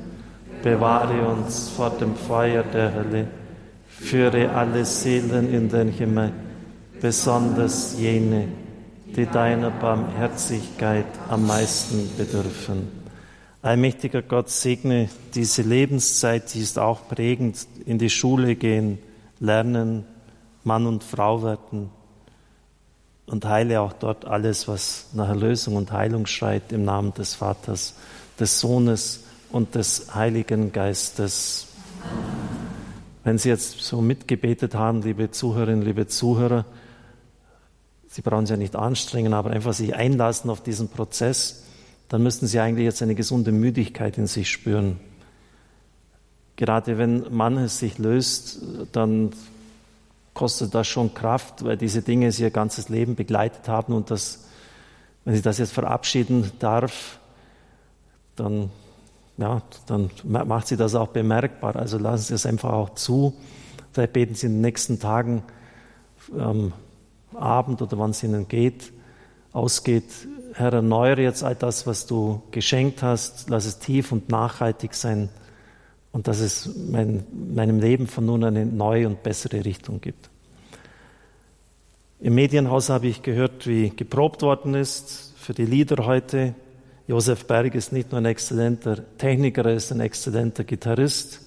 bewahre 0.64 1.28
uns 1.28 1.68
vor 1.68 1.90
dem 1.90 2.16
Feuer 2.16 2.64
der 2.64 2.94
Hölle, 2.94 3.28
Führe 3.88 4.50
alle 4.52 4.86
Seelen 4.86 5.54
in 5.54 5.68
den 5.68 5.90
Himmel, 5.90 6.32
besonders 7.02 8.00
jene, 8.00 8.48
die 9.06 9.26
deiner 9.26 9.70
Barmherzigkeit 9.70 11.06
am 11.28 11.46
meisten 11.46 12.10
bedürfen. 12.18 12.88
Allmächtiger 13.62 14.22
Gott, 14.22 14.50
segne 14.50 15.10
diese 15.36 15.62
Lebenszeit, 15.62 16.54
die 16.54 16.62
ist 16.62 16.80
auch 16.80 17.06
prägend, 17.10 17.68
in 17.86 17.98
die 17.98 18.10
Schule 18.10 18.56
gehen, 18.56 18.98
lernen, 19.42 20.06
Mann 20.64 20.86
und 20.86 21.04
Frau 21.04 21.44
werden 21.44 21.90
und 23.26 23.46
heile 23.46 23.82
auch 23.82 23.94
dort 23.94 24.26
alles, 24.26 24.68
was 24.68 25.08
nach 25.14 25.30
Erlösung 25.30 25.76
und 25.76 25.92
Heilung 25.92 26.26
schreit, 26.26 26.72
im 26.72 26.84
Namen 26.84 27.14
des 27.14 27.36
Vaters, 27.36 27.96
des 28.40 28.60
Sohnes 28.60 29.24
und 29.52 29.76
des 29.76 30.14
Heiligen 30.14 30.72
Geistes. 30.72 31.68
Wenn 33.24 33.38
Sie 33.38 33.50
jetzt 33.50 33.80
so 33.80 34.02
mitgebetet 34.02 34.76
haben, 34.76 35.02
liebe 35.02 35.32
Zuhörerinnen, 35.32 35.84
liebe 35.84 36.08
Zuhörer, 36.08 36.66
Sie 38.08 38.22
brauchen 38.22 38.46
sich 38.46 38.52
ja 38.52 38.58
nicht 38.58 38.76
anstrengen, 38.76 39.34
aber 39.34 39.52
einfach 39.52 39.74
sich 39.74 39.96
einlassen 39.96 40.50
auf 40.50 40.62
diesen 40.62 40.90
Prozess, 40.90 41.64
dann 42.10 42.22
müssten 42.22 42.46
Sie 42.46 42.60
eigentlich 42.60 42.86
jetzt 42.86 43.02
eine 43.02 43.16
gesunde 43.16 43.52
Müdigkeit 43.52 44.18
in 44.18 44.28
sich 44.28 44.52
spüren. 44.52 45.00
Gerade 46.58 46.98
wenn 46.98 47.26
manches 47.34 47.80
sich 47.80 47.98
löst, 47.98 48.62
dann 48.92 49.32
kostet 50.34 50.74
das 50.74 50.88
schon 50.88 51.14
Kraft, 51.14 51.64
weil 51.64 51.78
diese 51.78 52.02
Dinge 52.02 52.32
Sie 52.32 52.44
Ihr 52.44 52.52
ganzes 52.52 52.90
Leben 52.90 53.16
begleitet 53.16 53.68
haben 53.68 53.94
und 53.94 54.12
das, 54.12 54.46
wenn 55.26 55.36
Sie 55.36 55.42
das 55.42 55.58
jetzt 55.58 55.74
verabschieden 55.74 56.52
darf, 56.60 57.20
dann, 58.36 58.72
ja, 59.38 59.62
dann 59.86 60.10
macht 60.24 60.68
Sie 60.68 60.78
das 60.78 60.96
auch 60.96 61.10
bemerkbar. 61.10 61.76
Also 61.76 61.98
lassen 61.98 62.24
Sie 62.24 62.34
es 62.34 62.46
einfach 62.46 62.74
auch 62.74 62.96
zu. 62.96 63.36
Vielleicht 63.92 64.14
beten 64.14 64.36
Sie 64.36 64.48
in 64.48 64.54
den 64.54 64.62
nächsten 64.62 65.00
Tagen 65.00 65.44
ähm, 66.38 66.74
Abend 67.36 67.82
oder 67.82 67.98
wann 68.00 68.12
es 68.12 68.24
ihnen 68.24 68.48
geht, 68.48 68.92
ausgeht. 69.52 70.28
Herr, 70.54 70.74
erneuere 70.74 71.22
jetzt 71.22 71.44
all 71.44 71.56
das, 71.56 71.88
was 71.88 72.06
du 72.06 72.42
geschenkt 72.52 73.02
hast. 73.02 73.50
Lass 73.50 73.66
es 73.66 73.80
tief 73.80 74.12
und 74.12 74.30
nachhaltig 74.30 74.94
sein 74.94 75.30
und 76.14 76.28
dass 76.28 76.40
es 76.40 76.70
mein, 76.90 77.26
meinem 77.54 77.80
Leben 77.80 78.08
von 78.08 78.26
nun 78.26 78.46
eine 78.46 78.66
neue 78.66 79.08
und 79.08 79.24
bessere 79.24 79.66
Richtung 79.66 80.00
gibt. 80.00 80.30
Im 82.22 82.36
Medienhaus 82.36 82.90
habe 82.90 83.08
ich 83.08 83.22
gehört, 83.22 83.68
wie 83.68 83.90
geprobt 83.90 84.44
worden 84.44 84.76
ist 84.76 85.34
für 85.36 85.54
die 85.54 85.66
Lieder 85.66 86.06
heute. 86.06 86.56
Josef 87.08 87.46
Berg 87.46 87.76
ist 87.76 87.92
nicht 87.92 88.12
nur 88.12 88.22
ein 88.22 88.26
exzellenter 88.26 89.00
Techniker, 89.18 89.66
er 89.66 89.74
ist 89.74 89.92
ein 89.92 90.00
exzellenter 90.00 90.64
Gitarrist. 90.64 91.42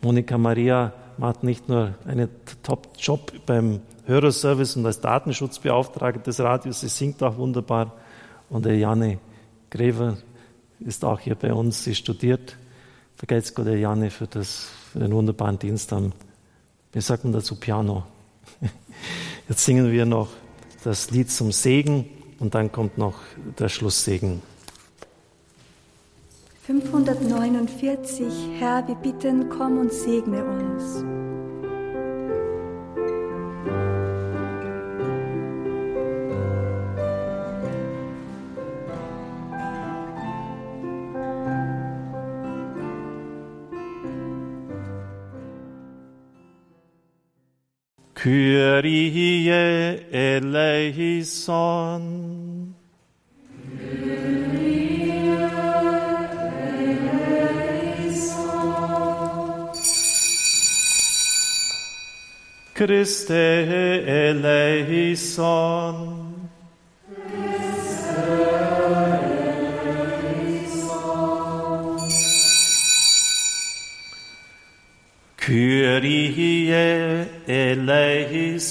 Monika 0.00 0.38
Maria 0.38 0.94
macht 1.18 1.42
nicht 1.42 1.68
nur 1.68 1.94
einen 2.06 2.30
Top-Job 2.62 3.32
beim 3.44 3.80
Hörerservice 4.06 4.76
und 4.76 4.86
als 4.86 5.00
Datenschutzbeauftragte 5.00 6.20
des 6.20 6.40
Radios. 6.40 6.80
Sie 6.80 6.88
singt 6.88 7.22
auch 7.22 7.36
wunderbar. 7.36 7.92
Und 8.48 8.64
der 8.64 8.76
Janne 8.76 9.18
Grever 9.68 10.16
ist 10.78 11.04
auch 11.04 11.20
hier 11.20 11.34
bei 11.34 11.52
uns. 11.52 11.84
Sie 11.84 11.94
studiert. 11.94 12.56
Vergelt's 13.20 13.54
Gott, 13.54 13.66
Janne, 13.66 14.08
für, 14.10 14.26
das, 14.26 14.70
für 14.90 14.98
den 14.98 15.12
wunderbaren 15.12 15.58
Dienst 15.58 15.92
am, 15.92 16.12
wie 16.94 17.02
sagt 17.02 17.22
man 17.24 17.34
dazu, 17.34 17.54
Piano. 17.54 18.04
Jetzt 19.48 19.62
singen 19.62 19.92
wir 19.92 20.06
noch 20.06 20.28
das 20.84 21.10
Lied 21.10 21.30
zum 21.30 21.52
Segen 21.52 22.06
und 22.38 22.54
dann 22.54 22.72
kommt 22.72 22.96
noch 22.96 23.16
der 23.58 23.68
Schlusssegen. 23.68 24.40
549 26.62 28.24
Herr, 28.58 28.88
wir 28.88 28.94
bitten, 28.94 29.50
komm 29.50 29.76
und 29.76 29.92
segne 29.92 30.42
uns. 30.42 31.04
Kyrie 48.22 49.48
eleison. 50.12 51.54
Christe 62.74 63.30
eleison. 64.06 65.40
Kyrie 75.50 77.26
eleison. 77.48 78.70